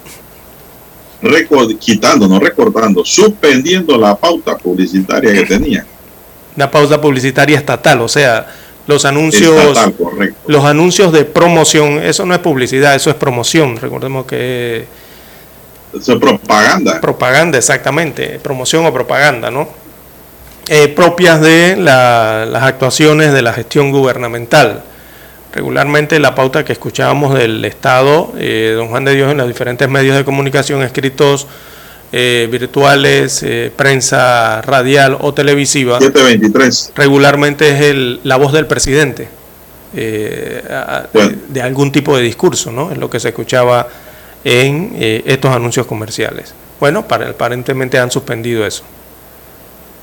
[1.23, 5.85] record- quitando, no recortando, suspendiendo la pauta publicitaria que tenía.
[6.57, 8.47] Una pausa publicitaria estatal, o sea,
[8.87, 10.39] los anuncios, Estatal, correcto.
[10.47, 13.77] los anuncios de promoción, eso no es publicidad, eso es promoción.
[13.77, 14.87] Recordemos que
[15.95, 17.01] Eso es propaganda.
[17.01, 19.69] propaganda, exactamente, promoción o propaganda, ¿no?
[20.69, 24.83] Eh, propias de la- las actuaciones de la gestión gubernamental.
[25.53, 29.89] Regularmente la pauta que escuchábamos del Estado, eh, don Juan de Dios, en los diferentes
[29.89, 31.47] medios de comunicación escritos,
[32.11, 36.93] eh, virtuales, eh, prensa radial o televisiva, 723.
[36.97, 39.29] regularmente es el, la voz del presidente
[39.95, 40.63] eh,
[41.13, 42.91] de, de algún tipo de discurso, ¿no?
[42.91, 43.89] Es lo que se escuchaba
[44.43, 46.55] en estos anuncios comerciales.
[46.81, 48.85] Bueno, para, aparentemente han suspendido eso.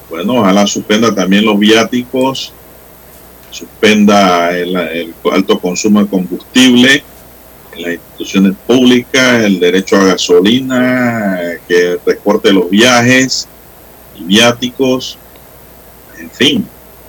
[0.07, 2.53] Bueno, ojalá suspenda también los viáticos,
[3.51, 7.03] suspenda el, alto consumo de combustible
[7.73, 13.47] en las instituciones públicas, el derecho a gasolina, que recorte los viajes
[14.17, 15.17] y viáticos,
[16.17, 16.67] en fin,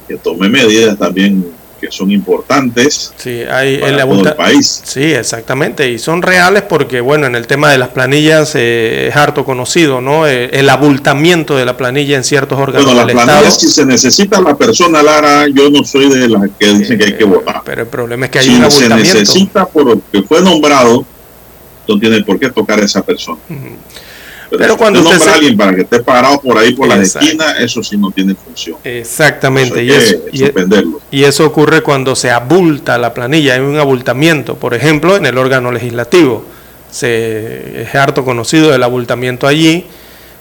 [0.08, 4.82] que tome medidas también que son importantes Sí, hay para el todo el país.
[4.84, 5.90] Sí, exactamente.
[5.90, 10.00] Y son reales porque, bueno, en el tema de las planillas eh, es harto conocido,
[10.00, 10.26] ¿no?
[10.26, 13.60] Eh, el abultamiento de la planilla en ciertos órganos Bueno, las del planillas, Estado.
[13.60, 17.16] si se necesita la persona, Lara, yo no soy de las que dicen que hay
[17.16, 17.62] que votar.
[17.64, 19.18] Pero el problema es que hay si un se abultamiento.
[19.20, 21.04] necesita por lo que fue nombrado,
[21.88, 23.38] no tiene por qué tocar a esa persona.
[24.50, 27.00] Pero cuando usted nombra a se- alguien para que esté parado por ahí por las
[27.00, 28.76] esquinas, eso sí no tiene función.
[28.84, 30.16] Exactamente, y Eso
[31.10, 35.36] y- eso ocurre cuando se abulta la planilla, hay un abultamiento, por ejemplo, en el
[35.38, 36.44] órgano legislativo.
[36.90, 39.84] Se, es harto conocido el abultamiento allí.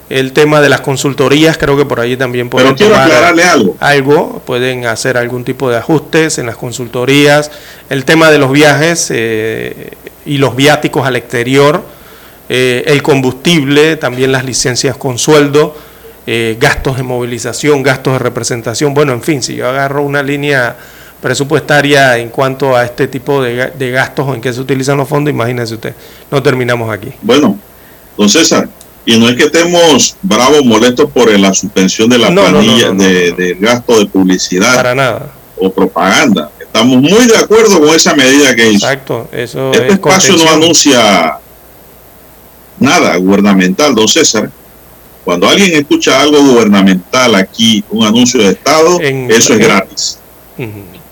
[0.08, 3.76] El tema de las consultorías, creo que por allí también pueden Pero quiero aclararle algo.
[3.80, 7.50] algo, pueden hacer algún tipo de ajustes en las consultorías.
[7.90, 9.90] El tema de los viajes eh,
[10.28, 11.84] y los viáticos al exterior,
[12.50, 15.76] eh, el combustible, también las licencias con sueldo,
[16.28, 18.94] eh, gastos de movilización, gastos de representación.
[18.94, 20.76] Bueno, en fin, si yo agarro una línea
[21.22, 25.32] presupuestaria en cuanto a este tipo de, de gastos en qué se utilizan los fondos,
[25.34, 25.94] imagínese usted,
[26.30, 27.10] no terminamos aquí.
[27.22, 27.58] Bueno,
[28.18, 28.70] don César,
[29.06, 32.94] y no es que estemos bravos, molestos por la suspensión de la No, planilla no,
[32.96, 35.32] no, de, del gasto de publicidad Para nada.
[35.58, 36.52] o propaganda.
[36.60, 38.86] Estamos muy de acuerdo con esa medida que hizo.
[38.88, 41.38] Exacto, eso Este es espacio no anuncia
[42.80, 44.50] nada gubernamental, don César.
[45.24, 50.20] Cuando alguien escucha algo gubernamental aquí, un anuncio de Estado, En- eso es en- gratis.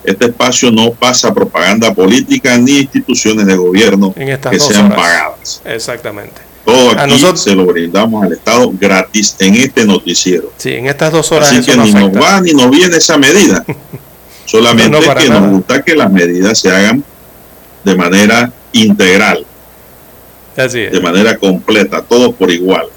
[0.03, 4.98] Este espacio no pasa propaganda política ni instituciones de gobierno En que sean horas.
[4.98, 5.61] pagadas.
[5.65, 6.41] Exactamente.
[6.65, 10.52] Todo A aquí nosotros- se lo brindamos al Estado gratis en este noticiero.
[10.57, 13.18] Sí, en estas dos horas Así que no ni nos va ni nos viene esa
[13.18, 13.65] medida.
[14.45, 15.40] Solamente No, que nada.
[15.41, 17.03] nos gusta que las medidas se hagan
[17.84, 19.45] de manera integral,
[20.56, 20.92] Así es.
[20.92, 22.88] de manera completa, todos por igual.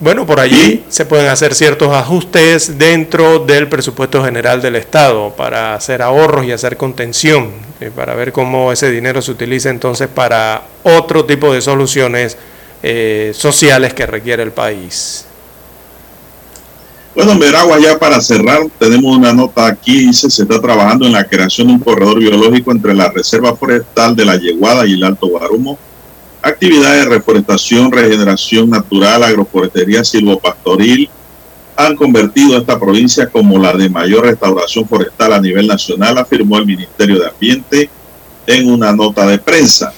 [0.00, 5.74] Bueno, por allí se pueden hacer ciertos ajustes dentro del presupuesto general del Estado para
[5.74, 10.62] hacer ahorros y hacer contención, eh, para ver cómo ese dinero se utiliza entonces para
[10.82, 12.36] otro tipo de soluciones
[12.82, 15.26] eh, sociales que requiere el país.
[17.14, 21.12] Bueno, en Veragua, ya para cerrar, tenemos una nota aquí, dice, se está trabajando en
[21.12, 25.04] la creación de un corredor biológico entre la Reserva Forestal de la Yeguada y el
[25.04, 25.78] Alto Guarumo.
[26.42, 31.08] Actividades de reforestación, regeneración natural, agroforestería, silvopastoril
[31.76, 36.58] han convertido a esta provincia como la de mayor restauración forestal a nivel nacional, afirmó
[36.58, 37.90] el Ministerio de Ambiente
[38.44, 39.92] en una nota de prensa.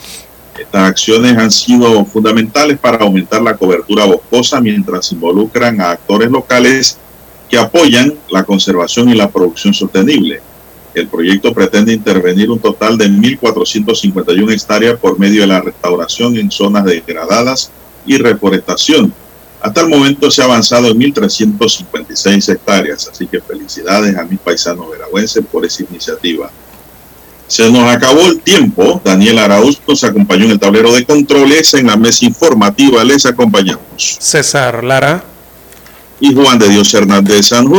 [0.59, 6.99] Estas acciones han sido fundamentales para aumentar la cobertura boscosa mientras involucran a actores locales
[7.49, 10.41] que apoyan la conservación y la producción sostenible.
[10.95, 16.51] El proyecto pretende intervenir un total de 1.451 hectáreas por medio de la restauración en
[16.51, 17.71] zonas degradadas
[18.07, 19.13] y reforestación.
[19.61, 24.91] Hasta el momento se ha avanzado en 1.356 hectáreas, así que felicidades a mis paisanos
[24.91, 26.51] veragüenses por esa iniciativa.
[27.47, 29.01] Se nos acabó el tiempo.
[29.05, 31.75] Daniel Arauz nos acompañó en el tablero de controles.
[31.75, 34.17] En la mesa informativa les acompañamos.
[34.19, 35.36] César Lara.
[36.21, 37.75] Y Juan de Dios Hernández Sanjurjo.